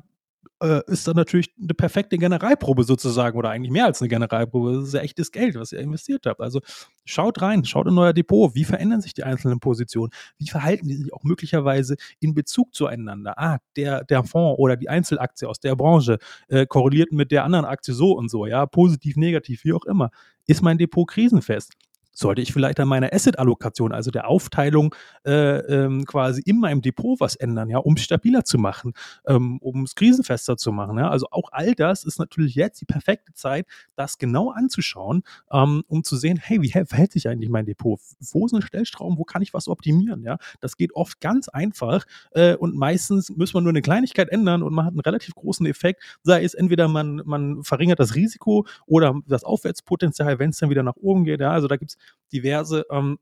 äh, 0.60 0.80
ist 0.86 1.06
dann 1.06 1.16
natürlich 1.16 1.52
eine 1.60 1.74
perfekte 1.74 2.18
Generalprobe 2.18 2.84
sozusagen 2.84 3.38
oder 3.38 3.50
eigentlich 3.50 3.70
mehr 3.70 3.86
als 3.86 4.00
eine 4.00 4.08
Generalprobe. 4.08 4.74
Das 4.74 4.88
ist 4.88 4.94
ja 4.94 5.00
echtes 5.00 5.32
Geld, 5.32 5.54
was 5.56 5.72
ihr 5.72 5.80
investiert 5.80 6.26
habt. 6.26 6.40
Also 6.40 6.60
schaut 7.04 7.40
rein, 7.42 7.64
schaut 7.64 7.86
in 7.86 7.98
euer 7.98 8.12
Depot. 8.12 8.54
Wie 8.54 8.64
verändern 8.64 9.00
sich 9.00 9.14
die 9.14 9.24
einzelnen 9.24 9.60
Positionen? 9.60 10.10
Wie 10.38 10.48
verhalten 10.48 10.88
die 10.88 10.96
sich 10.96 11.12
auch 11.12 11.24
möglicherweise 11.24 11.96
in 12.20 12.34
Bezug 12.34 12.74
zueinander? 12.74 13.34
Ah, 13.38 13.58
der, 13.76 14.04
der 14.04 14.24
Fonds 14.24 14.58
oder 14.58 14.76
die 14.76 14.88
Einzelaktie 14.88 15.48
aus 15.48 15.60
der 15.60 15.76
Branche 15.76 16.18
äh, 16.48 16.66
korreliert 16.66 17.12
mit 17.12 17.30
der 17.30 17.44
anderen 17.44 17.64
Aktie 17.64 17.94
so 17.94 18.12
und 18.12 18.30
so, 18.30 18.46
ja, 18.46 18.66
positiv, 18.66 19.16
negativ, 19.16 19.64
wie 19.64 19.72
auch 19.72 19.84
immer. 19.84 20.10
Ist 20.46 20.62
mein 20.62 20.78
Depot 20.78 21.08
krisenfest? 21.08 21.72
Sollte 22.16 22.40
ich 22.40 22.52
vielleicht 22.52 22.80
an 22.80 22.88
meiner 22.88 23.12
Asset-Allokation, 23.12 23.92
also 23.92 24.10
der 24.10 24.28
Aufteilung 24.28 24.94
äh, 25.26 25.58
ähm, 25.58 26.04
quasi 26.06 26.42
in 26.44 26.58
meinem 26.58 26.80
Depot 26.80 27.20
was 27.20 27.36
ändern, 27.36 27.68
ja, 27.68 27.78
um 27.78 27.94
es 27.94 28.02
stabiler 28.02 28.44
zu 28.44 28.58
machen, 28.58 28.94
ähm, 29.26 29.58
um 29.58 29.84
es 29.84 29.94
krisenfester 29.94 30.56
zu 30.56 30.72
machen. 30.72 30.98
Ja? 30.98 31.10
Also 31.10 31.26
auch 31.30 31.50
all 31.52 31.74
das 31.74 32.04
ist 32.04 32.18
natürlich 32.18 32.54
jetzt 32.54 32.80
die 32.80 32.86
perfekte 32.86 33.34
Zeit, 33.34 33.66
das 33.96 34.16
genau 34.16 34.50
anzuschauen, 34.50 35.22
ähm, 35.52 35.84
um 35.88 36.04
zu 36.04 36.16
sehen, 36.16 36.38
hey, 36.42 36.62
wie 36.62 36.70
verhält 36.70 37.12
sich 37.12 37.28
eigentlich 37.28 37.50
mein 37.50 37.66
Depot? 37.66 38.00
Wo 38.32 38.48
sind 38.48 38.62
Stellstrauben? 38.62 39.18
Wo 39.18 39.24
kann 39.24 39.42
ich 39.42 39.52
was 39.52 39.68
optimieren? 39.68 40.22
Ja, 40.22 40.38
das 40.60 40.76
geht 40.76 40.94
oft 40.94 41.20
ganz 41.20 41.48
einfach 41.48 42.06
äh, 42.32 42.56
und 42.56 42.74
meistens 42.74 43.30
muss 43.30 43.52
man 43.52 43.62
nur 43.64 43.72
eine 43.72 43.82
Kleinigkeit 43.82 44.30
ändern 44.30 44.62
und 44.62 44.72
man 44.72 44.86
hat 44.86 44.92
einen 44.92 45.00
relativ 45.00 45.34
großen 45.34 45.66
Effekt. 45.66 46.02
Sei 46.22 46.42
es 46.42 46.54
entweder 46.54 46.88
man, 46.88 47.22
man 47.26 47.62
verringert 47.62 48.00
das 48.00 48.14
Risiko 48.14 48.66
oder 48.86 49.20
das 49.26 49.44
Aufwärtspotenzial, 49.44 50.38
wenn 50.38 50.50
es 50.50 50.58
dann 50.58 50.70
wieder 50.70 50.82
nach 50.82 50.96
oben 50.96 51.24
geht. 51.24 51.40
Ja, 51.40 51.50
also 51.50 51.68
da 51.68 51.76
gibt 51.76 51.90
es 51.90 51.98
diverse 52.32 52.86
ähm, 52.90 53.18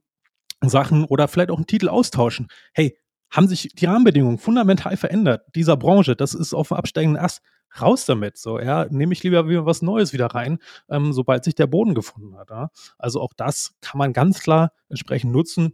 Sachen 0.63 1.05
oder 1.05 1.29
vielleicht 1.29 1.51
auch 1.51 1.57
einen 1.57 1.67
Titel 1.67 1.89
austauschen. 1.89 2.49
Hey, 2.73 2.99
haben 3.31 3.49
sich 3.49 3.71
die 3.75 3.87
Rahmenbedingungen 3.87 4.39
fundamental 4.39 4.97
verändert 4.97 5.45
dieser 5.55 5.77
Branche? 5.77 6.17
Das 6.17 6.35
ist 6.35 6.55
auf 6.55 6.69
dem 6.69 6.77
absteigenden 6.77 7.23
Ast. 7.23 7.43
Raus 7.81 8.07
damit, 8.07 8.39
so, 8.39 8.61
ja, 8.61 8.87
nehme 8.89 9.13
ich 9.15 9.25
lieber 9.25 9.49
wieder 9.49 9.67
was 9.67 9.83
Neues 9.83 10.13
wieder 10.13 10.27
rein, 10.27 10.59
ähm, 10.89 11.13
sobald 11.13 11.43
sich 11.43 11.57
der 11.57 11.67
Boden 11.67 11.95
gefunden 11.95 12.37
hat. 12.37 12.51
Ja? 12.51 12.71
Also 12.99 13.21
auch 13.21 13.33
das 13.37 13.75
kann 13.81 13.99
man 13.99 14.13
ganz 14.13 14.41
klar 14.41 14.71
entsprechend 14.89 15.33
nutzen. 15.33 15.73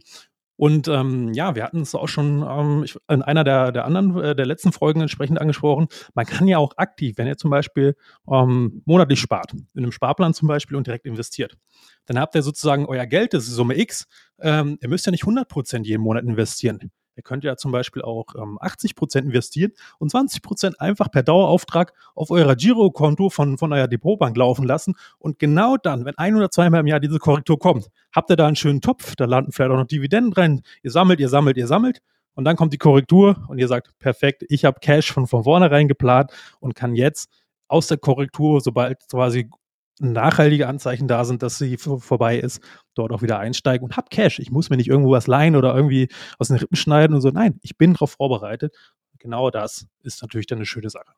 Und 0.61 0.87
ähm, 0.87 1.33
ja, 1.33 1.55
wir 1.55 1.63
hatten 1.63 1.81
es 1.81 1.95
auch 1.95 2.07
schon 2.07 2.45
ähm, 2.47 2.85
in 3.09 3.23
einer 3.23 3.43
der, 3.43 3.71
der 3.71 3.83
anderen, 3.83 4.23
äh, 4.23 4.35
der 4.35 4.45
letzten 4.45 4.71
Folgen 4.71 5.01
entsprechend 5.01 5.41
angesprochen. 5.41 5.87
Man 6.13 6.27
kann 6.27 6.47
ja 6.47 6.59
auch 6.59 6.73
aktiv, 6.77 7.17
wenn 7.17 7.25
ihr 7.25 7.35
zum 7.35 7.49
Beispiel 7.49 7.95
ähm, 8.31 8.83
monatlich 8.85 9.19
spart, 9.19 9.53
in 9.53 9.65
einem 9.73 9.91
Sparplan 9.91 10.35
zum 10.35 10.47
Beispiel 10.47 10.77
und 10.77 10.85
direkt 10.85 11.07
investiert, 11.07 11.57
dann 12.05 12.19
habt 12.19 12.35
ihr 12.35 12.43
sozusagen 12.43 12.85
euer 12.85 13.07
Geld, 13.07 13.33
das 13.33 13.45
ist 13.45 13.55
Summe 13.55 13.75
X. 13.75 14.05
Ähm, 14.39 14.77
ihr 14.79 14.89
müsst 14.89 15.07
ja 15.07 15.11
nicht 15.11 15.23
100 15.23 15.47
Prozent 15.47 15.87
jeden 15.87 16.03
Monat 16.03 16.25
investieren. 16.25 16.91
Ihr 17.15 17.23
könnt 17.23 17.43
ja 17.43 17.57
zum 17.57 17.71
Beispiel 17.71 18.01
auch 18.01 18.27
ähm, 18.35 18.57
80 18.61 18.95
Prozent 18.95 19.25
investieren 19.25 19.71
und 19.99 20.11
20 20.11 20.41
Prozent 20.41 20.79
einfach 20.79 21.11
per 21.11 21.23
Dauerauftrag 21.23 21.93
auf 22.15 22.31
eurer 22.31 22.55
Girokonto 22.55 23.29
von, 23.29 23.57
von 23.57 23.73
eurer 23.73 23.87
Depotbank 23.87 24.35
laufen 24.37 24.65
lassen. 24.65 24.95
Und 25.19 25.39
genau 25.39 25.77
dann, 25.77 26.05
wenn 26.05 26.17
ein 26.17 26.35
oder 26.35 26.49
zweimal 26.49 26.81
im 26.81 26.87
Jahr 26.87 26.99
diese 26.99 27.19
Korrektur 27.19 27.59
kommt, 27.59 27.89
habt 28.15 28.29
ihr 28.29 28.35
da 28.35 28.47
einen 28.47 28.55
schönen 28.55 28.81
Topf, 28.81 29.15
da 29.15 29.25
landen 29.25 29.51
vielleicht 29.51 29.71
auch 29.71 29.77
noch 29.77 29.87
Dividenden 29.87 30.31
drin. 30.31 30.61
Ihr 30.83 30.91
sammelt, 30.91 31.19
ihr 31.19 31.29
sammelt, 31.29 31.57
ihr 31.57 31.67
sammelt. 31.67 32.01
Und 32.33 32.45
dann 32.45 32.55
kommt 32.55 32.73
die 32.73 32.77
Korrektur 32.77 33.43
und 33.49 33.59
ihr 33.59 33.67
sagt, 33.67 33.97
perfekt, 33.99 34.45
ich 34.47 34.63
habe 34.63 34.79
Cash 34.79 35.11
von, 35.11 35.27
von 35.27 35.43
vornherein 35.43 35.87
geplant 35.87 36.31
und 36.59 36.75
kann 36.75 36.95
jetzt 36.95 37.29
aus 37.67 37.87
der 37.87 37.97
Korrektur, 37.97 38.61
sobald 38.61 39.07
quasi 39.09 39.49
nachhaltige 39.99 40.67
Anzeichen 40.67 41.07
da 41.07 41.25
sind, 41.25 41.43
dass 41.43 41.57
sie 41.57 41.77
vorbei 41.77 42.39
ist, 42.39 42.61
dort 42.95 43.11
auch 43.11 43.21
wieder 43.21 43.39
einsteigen 43.39 43.85
und 43.85 43.97
hab 43.97 44.09
Cash. 44.09 44.39
Ich 44.39 44.51
muss 44.51 44.69
mir 44.69 44.77
nicht 44.77 44.89
irgendwo 44.89 45.11
was 45.11 45.27
leihen 45.27 45.55
oder 45.55 45.75
irgendwie 45.75 46.09
aus 46.39 46.47
den 46.47 46.57
Rippen 46.57 46.75
schneiden 46.75 47.15
und 47.15 47.21
so. 47.21 47.29
Nein, 47.29 47.59
ich 47.61 47.77
bin 47.77 47.93
darauf 47.93 48.11
vorbereitet. 48.11 48.75
Genau 49.19 49.51
das 49.51 49.87
ist 50.01 50.21
natürlich 50.21 50.47
dann 50.47 50.57
eine 50.57 50.65
schöne 50.65 50.89
Sache. 50.89 51.13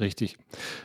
Richtig. 0.00 0.36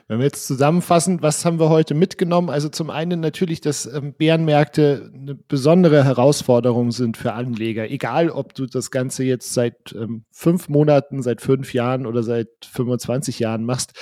Wenn 0.07 0.19
wir 0.19 0.25
jetzt 0.25 0.47
zusammenfassen, 0.47 1.21
was 1.21 1.45
haben 1.45 1.59
wir 1.59 1.69
heute 1.69 1.93
mitgenommen? 1.93 2.49
Also 2.49 2.69
zum 2.69 2.89
einen 2.89 3.19
natürlich, 3.19 3.61
dass 3.61 3.85
ähm, 3.85 4.13
Bärenmärkte 4.13 5.11
eine 5.13 5.35
besondere 5.35 6.03
Herausforderung 6.03 6.91
sind 6.91 7.17
für 7.17 7.33
Anleger. 7.33 7.89
Egal, 7.89 8.29
ob 8.29 8.55
du 8.55 8.65
das 8.65 8.89
Ganze 8.89 9.23
jetzt 9.23 9.53
seit 9.53 9.93
ähm, 9.93 10.25
fünf 10.31 10.67
Monaten, 10.67 11.21
seit 11.21 11.41
fünf 11.41 11.73
Jahren 11.73 12.07
oder 12.07 12.23
seit 12.23 12.47
25 12.65 13.39
Jahren 13.39 13.65
machst. 13.65 13.93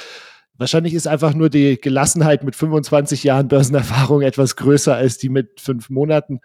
Wahrscheinlich 0.61 0.93
ist 0.93 1.07
einfach 1.07 1.33
nur 1.33 1.49
die 1.49 1.81
Gelassenheit 1.81 2.43
mit 2.43 2.55
25 2.55 3.23
Jahren 3.23 3.47
Börsenerfahrung 3.47 4.21
etwas 4.21 4.55
größer 4.55 4.95
als 4.95 5.17
die 5.17 5.29
mit 5.29 5.59
fünf 5.59 5.89
Monaten. 5.89 6.39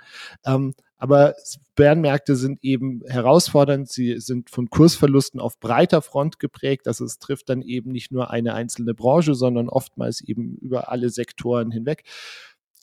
Ähm, 0.47 0.73
aber 0.97 1.35
Bärenmärkte 1.75 2.35
sind 2.35 2.65
eben 2.65 3.03
herausfordernd. 3.07 3.91
Sie 3.91 4.19
sind 4.19 4.49
von 4.49 4.71
Kursverlusten 4.71 5.39
auf 5.39 5.61
breiter 5.61 6.01
Front 6.01 6.39
geprägt. 6.39 6.89
Also 6.89 7.05
es 7.05 7.19
trifft 7.19 7.51
dann 7.51 7.61
eben 7.61 7.93
nicht 7.93 8.11
nur 8.11 8.31
eine 8.31 8.55
einzelne 8.55 8.95
Branche, 8.95 9.35
sondern 9.35 9.69
oftmals 9.69 10.23
eben 10.23 10.57
über 10.63 10.91
alle 10.91 11.11
Sektoren 11.11 11.71
hinweg. 11.71 12.05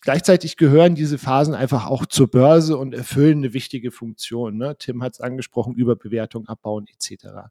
Gleichzeitig 0.04 0.56
gehören 0.56 0.94
diese 0.94 1.18
Phasen 1.18 1.56
einfach 1.56 1.88
auch 1.88 2.06
zur 2.06 2.28
Börse 2.28 2.78
und 2.78 2.94
erfüllen 2.94 3.40
eine 3.40 3.56
wichtige 3.56 3.90
Funktion. 3.90 4.56
Ne? 4.56 4.76
Tim 4.78 5.02
hat 5.02 5.14
es 5.14 5.20
angesprochen, 5.20 5.74
Überbewertung 5.74 6.48
abbauen 6.48 6.86
etc. 6.86 7.50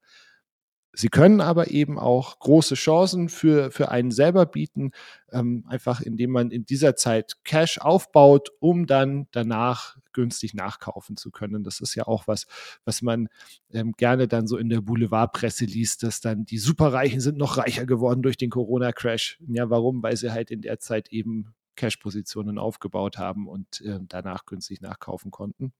Sie 0.94 1.08
können 1.08 1.40
aber 1.40 1.70
eben 1.70 1.98
auch 1.98 2.38
große 2.38 2.74
Chancen 2.74 3.30
für, 3.30 3.70
für 3.70 3.90
einen 3.90 4.10
selber 4.10 4.44
bieten, 4.44 4.92
ähm, 5.30 5.64
einfach 5.66 6.02
indem 6.02 6.30
man 6.30 6.50
in 6.50 6.66
dieser 6.66 6.96
Zeit 6.96 7.38
Cash 7.44 7.78
aufbaut, 7.78 8.50
um 8.60 8.86
dann 8.86 9.26
danach 9.30 9.96
günstig 10.12 10.52
nachkaufen 10.52 11.16
zu 11.16 11.30
können. 11.30 11.64
Das 11.64 11.80
ist 11.80 11.94
ja 11.94 12.06
auch 12.06 12.26
was, 12.26 12.46
was 12.84 13.00
man 13.00 13.28
ähm, 13.70 13.92
gerne 13.96 14.28
dann 14.28 14.46
so 14.46 14.58
in 14.58 14.68
der 14.68 14.82
Boulevardpresse 14.82 15.64
liest, 15.64 16.02
dass 16.02 16.20
dann 16.20 16.44
die 16.44 16.58
Superreichen 16.58 17.20
sind 17.20 17.38
noch 17.38 17.56
reicher 17.56 17.86
geworden 17.86 18.22
durch 18.22 18.36
den 18.36 18.50
Corona-Crash. 18.50 19.38
Ja, 19.48 19.70
warum? 19.70 20.02
Weil 20.02 20.16
sie 20.18 20.30
halt 20.30 20.50
in 20.50 20.60
der 20.60 20.78
Zeit 20.78 21.08
eben 21.08 21.54
Cash-Positionen 21.76 22.58
aufgebaut 22.58 23.16
haben 23.16 23.48
und 23.48 23.80
äh, 23.80 23.98
danach 24.08 24.44
günstig 24.44 24.82
nachkaufen 24.82 25.30
konnten. 25.30 25.72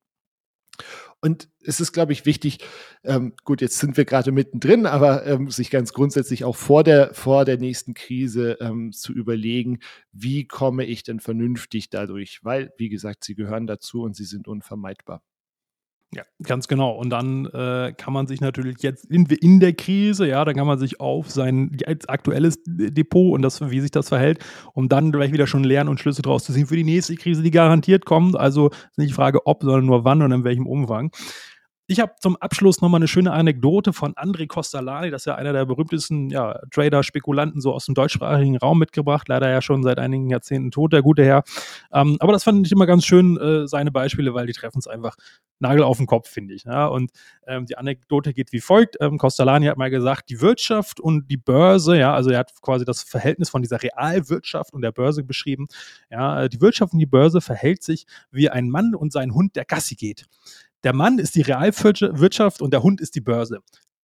Und 1.21 1.49
es 1.63 1.81
ist, 1.81 1.93
glaube 1.93 2.13
ich, 2.13 2.27
wichtig, 2.27 2.59
ähm, 3.05 3.35
gut, 3.45 3.61
jetzt 3.61 3.79
sind 3.79 3.97
wir 3.97 4.05
gerade 4.05 4.33
mittendrin, 4.33 4.87
aber 4.87 5.25
ähm, 5.25 5.51
sich 5.51 5.71
ganz 5.71 5.93
grundsätzlich 5.93 6.45
auch 6.45 6.57
vor 6.57 6.83
der, 6.83 7.15
vor 7.15 7.45
der 7.45 7.59
nächsten 7.59 7.95
Krise 7.95 8.59
ähm, 8.61 8.93
zu 8.93 9.13
überlegen, 9.13 9.79
wie 10.13 10.47
komme 10.47 10.85
ich 10.85 11.05
denn 11.05 11.21
vernünftig 11.21 11.91
dadurch? 11.91 12.41
Weil, 12.43 12.73
wie 12.77 12.89
gesagt, 12.89 13.23
sie 13.23 13.37
gehören 13.37 13.69
dazu 13.69 14.03
und 14.03 14.17
sie 14.17 14.25
sind 14.25 14.49
unvermeidbar. 14.49 15.23
Ja, 16.15 16.25
ganz 16.43 16.69
genau. 16.69 16.91
Und 16.91 17.09
dann 17.09 17.47
äh, 17.47 17.95
kann 17.97 18.13
man 18.13 18.27
sich 18.27 18.43
natürlich 18.43 18.83
jetzt 18.83 19.07
in, 19.07 19.25
in, 19.25 19.61
der 19.61 19.73
Krise, 19.73 20.27
ja, 20.27 20.45
dann 20.45 20.55
kann 20.55 20.67
man 20.67 20.79
sich 20.79 21.01
auf 21.01 21.31
sein 21.31 21.75
aktuelles 22.07 22.59
Depot 22.67 23.33
und 23.33 23.41
das, 23.41 23.71
wie 23.71 23.81
sich 23.81 23.93
das 23.93 24.11
verhält, 24.11 24.45
um 24.75 24.91
dann 24.91 25.11
gleich 25.11 25.33
wieder 25.33 25.47
schon 25.47 25.65
lernen 25.65 25.89
und 25.89 26.01
Schlüsse 26.01 26.21
draus 26.21 26.45
zu 26.45 26.53
ziehen 26.53 26.67
für 26.67 26.77
die 26.77 26.85
nächste 26.85 27.15
Krise, 27.17 27.43
die 27.43 27.51
garantiert 27.51 28.05
kommt. 28.05 28.37
Also 28.37 28.71
nicht 28.99 29.09
die 29.11 29.15
Frage, 29.15 29.47
ob, 29.47 29.63
sondern 29.63 29.87
nur 29.87 30.05
wann 30.05 30.21
und 30.21 30.33
in 30.33 30.45
welchem 30.45 30.67
Umfang. 30.67 31.13
Ich 31.93 32.01
habe 32.01 32.15
zum 32.19 32.37
Abschluss 32.37 32.81
nochmal 32.81 33.01
eine 33.01 33.07
schöne 33.07 33.33
Anekdote 33.33 33.93
von 33.93 34.15
André 34.15 34.47
Costalani, 34.47 35.11
das 35.11 35.23
ist 35.23 35.27
ja 35.27 35.35
einer 35.35 35.53
der 35.53 35.67
berühmtesten 35.67 36.31
ja, 36.31 36.59
Trader, 36.71 37.03
Spekulanten 37.03 37.61
so 37.61 37.75
aus 37.75 37.85
dem 37.85 37.95
deutschsprachigen 37.95 38.57
Raum 38.57 38.79
mitgebracht, 38.79 39.29
leider 39.29 39.51
ja 39.51 39.61
schon 39.61 39.83
seit 39.83 39.99
einigen 39.99 40.31
Jahrzehnten 40.31 40.71
tot, 40.71 40.95
der 40.95 41.03
gute 41.03 41.23
Herr. 41.23 41.43
Ähm, 41.93 42.17
aber 42.21 42.33
das 42.33 42.45
fand 42.45 42.67
ich 42.67 42.73
immer 42.73 42.87
ganz 42.87 43.05
schön, 43.05 43.37
äh, 43.37 43.69
seine 43.69 43.91
Beispiele, 43.91 44.33
weil 44.33 44.47
die 44.47 44.55
treffen 44.55 44.79
es 44.79 44.87
einfach 44.87 45.17
Nagel 45.59 45.83
auf 45.83 45.99
den 45.99 46.07
Kopf, 46.07 46.31
finde 46.31 46.55
ich. 46.55 46.65
Ja? 46.65 46.87
Und 46.87 47.11
ähm, 47.47 47.67
die 47.67 47.77
Anekdote 47.77 48.33
geht 48.33 48.53
wie 48.53 48.61
folgt. 48.61 48.97
Ähm, 48.99 49.19
Costalani 49.19 49.67
hat 49.67 49.77
mal 49.77 49.91
gesagt, 49.91 50.31
die 50.31 50.41
Wirtschaft 50.41 50.99
und 50.99 51.31
die 51.31 51.37
Börse, 51.37 51.99
ja, 51.99 52.15
also 52.15 52.31
er 52.31 52.39
hat 52.39 52.53
quasi 52.63 52.87
das 52.87 53.03
Verhältnis 53.03 53.51
von 53.51 53.61
dieser 53.61 53.83
Realwirtschaft 53.83 54.73
und 54.73 54.81
der 54.81 54.93
Börse 54.93 55.25
beschrieben. 55.25 55.67
Ja, 56.11 56.49
die 56.49 56.63
Wirtschaft 56.63 56.95
und 56.95 57.01
die 57.01 57.07
Börse 57.07 57.43
verhält 57.43 57.83
sich 57.83 58.07
wie 58.31 58.49
ein 58.49 58.71
Mann 58.71 58.95
und 58.95 59.13
sein 59.13 59.35
Hund, 59.35 59.57
der 59.57 59.67
Gassi 59.67 59.95
geht. 59.95 60.25
Der 60.85 60.95
Mann 60.95 61.19
ist 61.19 61.35
die 61.35 61.43
Realwirtschaft 61.43 62.61
und 62.61 62.73
der 62.73 62.83
Hund 62.83 63.01
ist 63.01 63.15
die 63.15 63.21
Börse. 63.21 63.61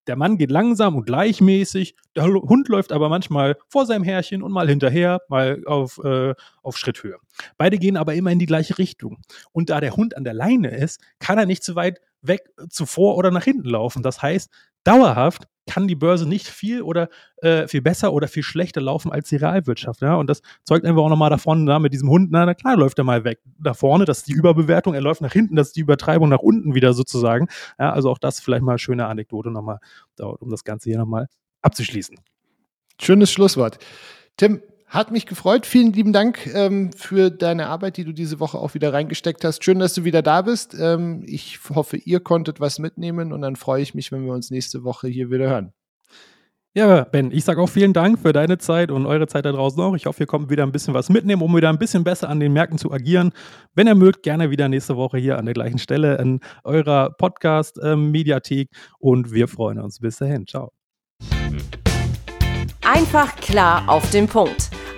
Der 0.06 0.16
Mann 0.16 0.38
geht 0.38 0.50
langsam 0.50 0.96
und 0.96 1.04
gleichmäßig, 1.04 1.94
der 2.16 2.24
Hund 2.24 2.68
läuft 2.68 2.92
aber 2.92 3.10
manchmal 3.10 3.56
vor 3.68 3.84
seinem 3.84 4.04
Herrchen 4.04 4.42
und 4.42 4.52
mal 4.52 4.66
hinterher, 4.66 5.20
mal 5.28 5.62
auf, 5.66 5.98
äh, 6.02 6.34
auf 6.62 6.78
Schritthöhe. 6.78 7.16
Beide 7.58 7.76
gehen 7.76 7.98
aber 7.98 8.14
immer 8.14 8.30
in 8.30 8.38
die 8.38 8.46
gleiche 8.46 8.78
Richtung. 8.78 9.18
Und 9.52 9.68
da 9.68 9.80
der 9.80 9.96
Hund 9.96 10.16
an 10.16 10.24
der 10.24 10.32
Leine 10.32 10.70
ist, 10.70 11.02
kann 11.18 11.36
er 11.36 11.44
nicht 11.44 11.62
zu 11.62 11.76
weit 11.76 12.00
weg 12.22 12.40
zuvor 12.68 13.16
oder 13.16 13.30
nach 13.30 13.44
hinten 13.44 13.68
laufen. 13.68 14.02
Das 14.02 14.22
heißt, 14.22 14.50
dauerhaft 14.84 15.46
kann 15.68 15.86
die 15.86 15.94
Börse 15.94 16.26
nicht 16.26 16.48
viel 16.48 16.82
oder 16.82 17.08
äh, 17.42 17.68
viel 17.68 17.82
besser 17.82 18.12
oder 18.12 18.26
viel 18.26 18.42
schlechter 18.42 18.80
laufen 18.80 19.12
als 19.12 19.28
die 19.28 19.36
Realwirtschaft. 19.36 20.00
Ja? 20.00 20.14
Und 20.14 20.28
das 20.28 20.40
zeugt 20.64 20.84
einfach 20.84 21.02
auch 21.02 21.10
nochmal 21.10 21.30
davon, 21.30 21.64
na, 21.64 21.78
mit 21.78 21.92
diesem 21.92 22.08
Hund, 22.08 22.30
na, 22.32 22.46
na 22.46 22.54
klar 22.54 22.76
läuft 22.76 22.98
er 22.98 23.04
mal 23.04 23.22
weg. 23.24 23.40
Da 23.58 23.74
vorne, 23.74 24.04
das 24.06 24.18
ist 24.18 24.28
die 24.28 24.32
Überbewertung, 24.32 24.94
er 24.94 25.02
läuft 25.02 25.20
nach 25.20 25.32
hinten, 25.32 25.56
das 25.56 25.68
ist 25.68 25.76
die 25.76 25.80
Übertreibung 25.80 26.28
nach 26.30 26.40
unten 26.40 26.74
wieder 26.74 26.94
sozusagen. 26.94 27.48
Ja, 27.78 27.92
also 27.92 28.10
auch 28.10 28.18
das 28.18 28.40
vielleicht 28.40 28.62
mal 28.62 28.72
eine 28.72 28.78
schöne 28.78 29.06
Anekdote 29.06 29.50
nochmal, 29.50 29.78
um 30.18 30.50
das 30.50 30.64
Ganze 30.64 30.90
hier 30.90 30.98
nochmal 30.98 31.28
abzuschließen. 31.60 32.16
Schönes 33.00 33.30
Schlusswort. 33.30 33.78
Tim, 34.36 34.62
hat 34.88 35.10
mich 35.10 35.26
gefreut. 35.26 35.66
Vielen 35.66 35.92
lieben 35.92 36.12
Dank 36.12 36.46
ähm, 36.54 36.90
für 36.92 37.30
deine 37.30 37.66
Arbeit, 37.66 37.96
die 37.96 38.04
du 38.04 38.12
diese 38.12 38.40
Woche 38.40 38.58
auch 38.58 38.74
wieder 38.74 38.92
reingesteckt 38.92 39.44
hast. 39.44 39.62
Schön, 39.62 39.78
dass 39.78 39.94
du 39.94 40.04
wieder 40.04 40.22
da 40.22 40.42
bist. 40.42 40.74
Ähm, 40.78 41.22
ich 41.26 41.58
hoffe, 41.74 41.98
ihr 41.98 42.20
konntet 42.20 42.58
was 42.60 42.78
mitnehmen 42.78 43.32
und 43.32 43.42
dann 43.42 43.56
freue 43.56 43.82
ich 43.82 43.94
mich, 43.94 44.10
wenn 44.12 44.24
wir 44.24 44.32
uns 44.32 44.50
nächste 44.50 44.84
Woche 44.84 45.08
hier 45.08 45.30
wieder 45.30 45.48
hören. 45.48 45.72
Ja, 46.74 47.04
Ben, 47.04 47.32
ich 47.32 47.44
sage 47.44 47.60
auch 47.60 47.68
vielen 47.68 47.92
Dank 47.92 48.20
für 48.20 48.32
deine 48.32 48.58
Zeit 48.58 48.90
und 48.90 49.04
eure 49.06 49.26
Zeit 49.26 49.44
da 49.44 49.52
draußen 49.52 49.82
auch. 49.82 49.96
Ich 49.96 50.06
hoffe, 50.06 50.22
ihr 50.22 50.26
kommt 50.26 50.48
wieder 50.48 50.62
ein 50.62 50.70
bisschen 50.70 50.94
was 50.94 51.08
mitnehmen, 51.08 51.42
um 51.42 51.56
wieder 51.56 51.70
ein 51.70 51.78
bisschen 51.78 52.04
besser 52.04 52.28
an 52.28 52.40
den 52.40 52.52
Märkten 52.52 52.78
zu 52.78 52.92
agieren. 52.92 53.32
Wenn 53.74 53.88
ihr 53.88 53.94
mögt, 53.94 54.22
gerne 54.22 54.50
wieder 54.50 54.68
nächste 54.68 54.96
Woche 54.96 55.18
hier 55.18 55.38
an 55.38 55.46
der 55.46 55.54
gleichen 55.54 55.78
Stelle 55.78 56.18
in 56.18 56.40
eurer 56.64 57.10
Podcast-Mediathek 57.10 58.68
und 59.00 59.32
wir 59.32 59.48
freuen 59.48 59.80
uns. 59.80 59.98
Bis 59.98 60.18
dahin. 60.18 60.46
Ciao. 60.46 60.72
Einfach 62.82 63.34
klar 63.36 63.88
auf 63.88 64.10
den 64.12 64.28
Punkt. 64.28 64.67